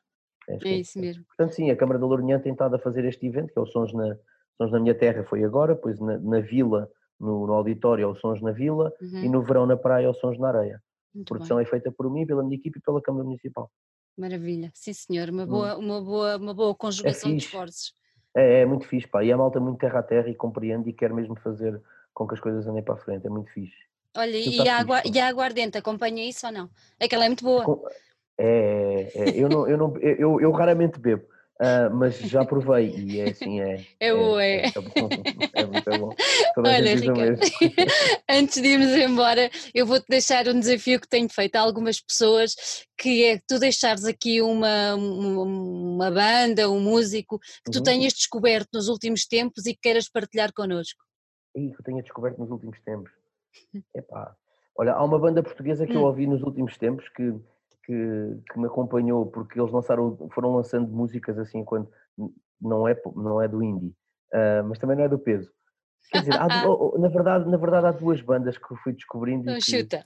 [0.48, 1.24] É, é isso mesmo.
[1.24, 3.66] Portanto, sim, a Câmara da Lourinhã tem estado a fazer este evento, que é o
[3.66, 4.16] Sons na,
[4.56, 6.90] Sons na Minha Terra, foi agora, depois na, na Vila,
[7.20, 9.24] no, no, auditório, é o Sons na Vila, uhum.
[9.24, 10.82] e no verão na praia, é o Sons na Areia.
[11.14, 11.66] Muito a produção bem.
[11.66, 13.70] é feita por mim, pela minha equipe e pela Câmara Municipal.
[14.16, 15.80] Maravilha, sim senhor, uma boa, hum.
[15.80, 17.92] uma boa, uma boa conjugação é de esforços.
[18.36, 20.92] É, é, muito fixe, pá, e a malta muito terra a terra e compreende e
[20.92, 21.80] quer mesmo fazer
[22.12, 23.76] com que as coisas andem para a frente, é muito fixe.
[24.16, 26.70] Olha, e a, fixe, e a aguardente acompanha isso ou não?
[27.00, 27.64] Aquela é muito boa.
[27.64, 27.84] Com,
[28.40, 31.24] é, é, eu, não, eu, não, eu, eu raramente bebo,
[31.60, 33.84] uh, mas já provei e é assim, é.
[33.98, 34.10] É, é.
[34.10, 34.38] É, bom,
[35.54, 36.14] é muito bom.
[36.54, 37.40] Toda Olha, Ricardo,
[38.30, 42.54] antes de irmos embora, eu vou-te deixar um desafio que tenho feito a algumas pessoas,
[42.96, 47.82] que é tu deixares aqui uma, uma, uma banda, um músico que tu uhum.
[47.82, 51.02] tenhas descoberto nos últimos tempos e que queiras partilhar connosco.
[51.56, 53.10] E que eu tenha descoberto nos últimos tempos.
[53.92, 54.32] Epá.
[54.76, 56.02] Olha, há uma banda portuguesa que hum.
[56.02, 57.34] eu ouvi nos últimos tempos que
[57.88, 61.90] que, que me acompanhou, porque eles lançaram, foram lançando músicas assim, quando
[62.60, 63.94] não é, não é do indie,
[64.34, 65.50] uh, mas também não é do peso.
[66.10, 66.46] Quer dizer, há,
[66.98, 69.44] na, verdade, na verdade há duas bandas que eu fui descobrindo.
[69.44, 70.04] Então, que, chuta.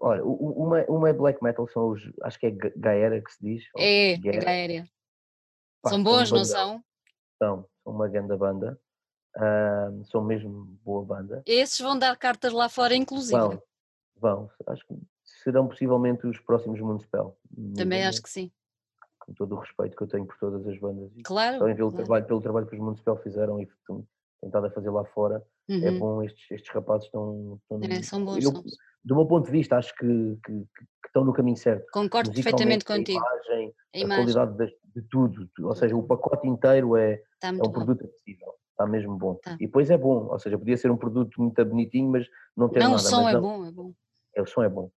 [0.00, 3.64] Olha, uma, uma é black metal, são os, acho que é Gaera que se diz.
[3.76, 4.84] É, é Gaera.
[5.88, 6.80] São bons, não são?
[7.42, 8.78] São, são uma grande banda.
[9.36, 11.42] Uh, são mesmo boa banda.
[11.44, 13.38] Esses vão dar cartas lá fora, inclusive.
[13.38, 13.62] Vão,
[14.16, 14.50] vão.
[14.68, 14.94] Acho que
[15.42, 17.36] serão possivelmente os próximos Municipal.
[17.76, 18.50] Também acho que sim.
[19.18, 21.10] Com todo o respeito que eu tenho por todas as bandas.
[21.24, 21.58] Claro.
[21.58, 22.04] Também pelo, claro.
[22.04, 23.68] Trabalho, pelo trabalho que os Municipal fizeram e
[24.40, 25.44] tentado a fazer lá fora.
[25.68, 25.84] É uhum.
[25.84, 27.60] É bom, estes, estes rapazes estão.
[27.62, 28.42] estão é, são bons.
[28.42, 28.52] Eu,
[29.04, 30.06] do meu ponto de vista, acho que,
[30.44, 31.86] que, que estão no caminho certo.
[31.92, 33.18] Concordo perfeitamente contigo.
[33.18, 34.12] A imagem, a, imagem.
[34.12, 38.04] a qualidade de, de, tudo, ou seja, o pacote inteiro é, tá é um produto
[38.04, 39.34] acessível está mesmo bom.
[39.34, 39.54] Tá.
[39.54, 42.26] E depois é bom, ou seja, podia ser um produto muito bonitinho, mas
[42.56, 43.02] não tem não, nada.
[43.02, 43.92] Não, o som é não, bom, é bom.
[44.34, 44.90] É, o som é bom.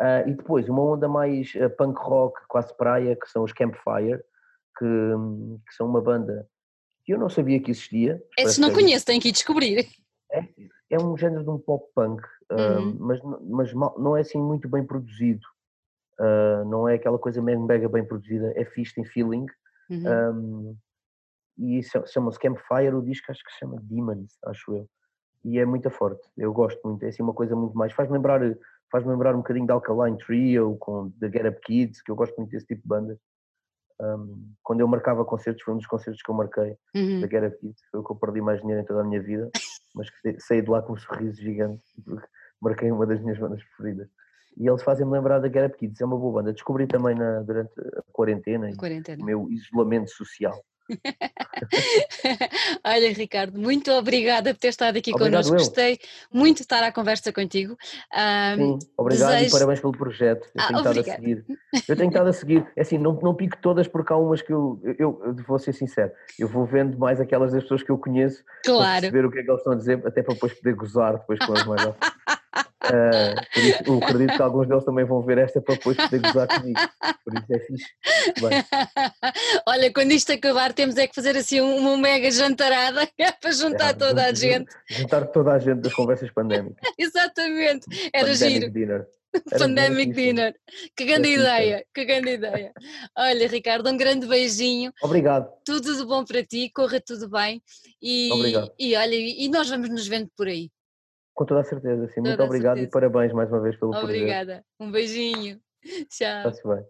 [0.00, 4.22] Uh, e depois, uma onda mais uh, punk rock, quase praia, que são os Campfire,
[4.78, 4.84] que,
[5.66, 6.46] que são uma banda
[7.04, 8.22] que eu não sabia que existia.
[8.38, 9.88] Esse não conheço, tenho que ir descobrir.
[10.30, 10.44] É,
[10.90, 12.22] é um género de um pop punk,
[12.52, 12.90] uhum.
[12.90, 15.46] uh, mas, mas não é assim muito bem produzido.
[16.66, 19.46] não é aquela coisa mega bem produzida, é fixe, tem feeling.
[19.90, 20.04] Uhum.
[20.06, 20.76] Um,
[21.58, 24.88] e chama-se Campfire, o disco acho que se chama Demons, acho eu.
[25.44, 28.40] E é muito forte, eu gosto muito, é assim uma coisa muito mais, faz lembrar,
[28.90, 32.36] faz lembrar um bocadinho da Alkaline Trio, com The Get Up Kids, que eu gosto
[32.36, 33.18] muito desse tipo de bandas.
[34.00, 37.20] Um, quando eu marcava concertos, foi um dos concertos que eu marquei, uhum.
[37.20, 39.20] da Get Up Kids, foi o que eu perdi mais dinheiro em toda a minha
[39.20, 39.50] vida,
[39.94, 42.26] mas que saí de lá com um sorriso gigante, porque
[42.60, 44.08] marquei uma das minhas bandas preferidas.
[44.56, 46.52] E eles fazem-me lembrar da Get Up Kids, é uma boa banda.
[46.52, 49.22] Descobri também na, durante a quarentena, a quarentena.
[49.22, 50.60] o meu isolamento social.
[52.84, 55.54] Olha, Ricardo, muito obrigada por ter estado aqui obrigado connosco.
[55.54, 55.58] Eu.
[55.58, 55.98] Gostei
[56.32, 57.76] muito de estar à conversa contigo.
[58.12, 59.48] Um, Sim, obrigado desejo...
[59.48, 60.48] e parabéns pelo projeto.
[60.54, 61.44] Eu ah, tenho estado a seguir.
[61.88, 62.66] Eu tenho estado a seguir.
[62.76, 65.72] É assim, não, não pico todas porque há umas que eu, eu, eu, vou ser
[65.72, 68.82] sincero, eu vou vendo mais aquelas das pessoas que eu conheço claro.
[68.82, 71.18] para perceber o que é que eles estão a dizer, até para depois poder gozar
[71.18, 71.82] depois com as mais
[72.84, 76.46] Uh, isso, eu acredito que alguns deles também vão ver esta para depois poder gozar
[76.46, 76.78] comigo.
[77.24, 77.86] Por isso é fixe.
[78.40, 78.64] Bem.
[79.66, 83.08] Olha, quando isto acabar, temos é que fazer assim uma mega jantarada
[83.40, 84.70] para juntar é, toda a gente.
[84.88, 86.76] Juntar toda a gente das conversas pandémicas.
[86.96, 88.72] Exatamente, era Pandemic giro.
[88.72, 89.06] Dinner.
[89.58, 90.54] Pandemic Dinner.
[90.96, 92.72] Que grande ideia, que grande ideia.
[93.16, 94.92] Olha, Ricardo, um grande beijinho.
[95.02, 95.50] Obrigado.
[95.64, 97.60] Tudo de bom para ti, corra tudo bem.
[98.00, 98.72] E, Obrigado.
[98.78, 100.70] E olha, e nós vamos nos vendo por aí.
[101.38, 102.20] Com toda a certeza, sim.
[102.20, 102.88] Muito obrigado certeza.
[102.88, 104.64] e parabéns mais uma vez pelo Obrigada.
[104.80, 105.60] Um beijinho.
[106.10, 106.38] Tchau.
[106.38, 106.84] Está-se bem.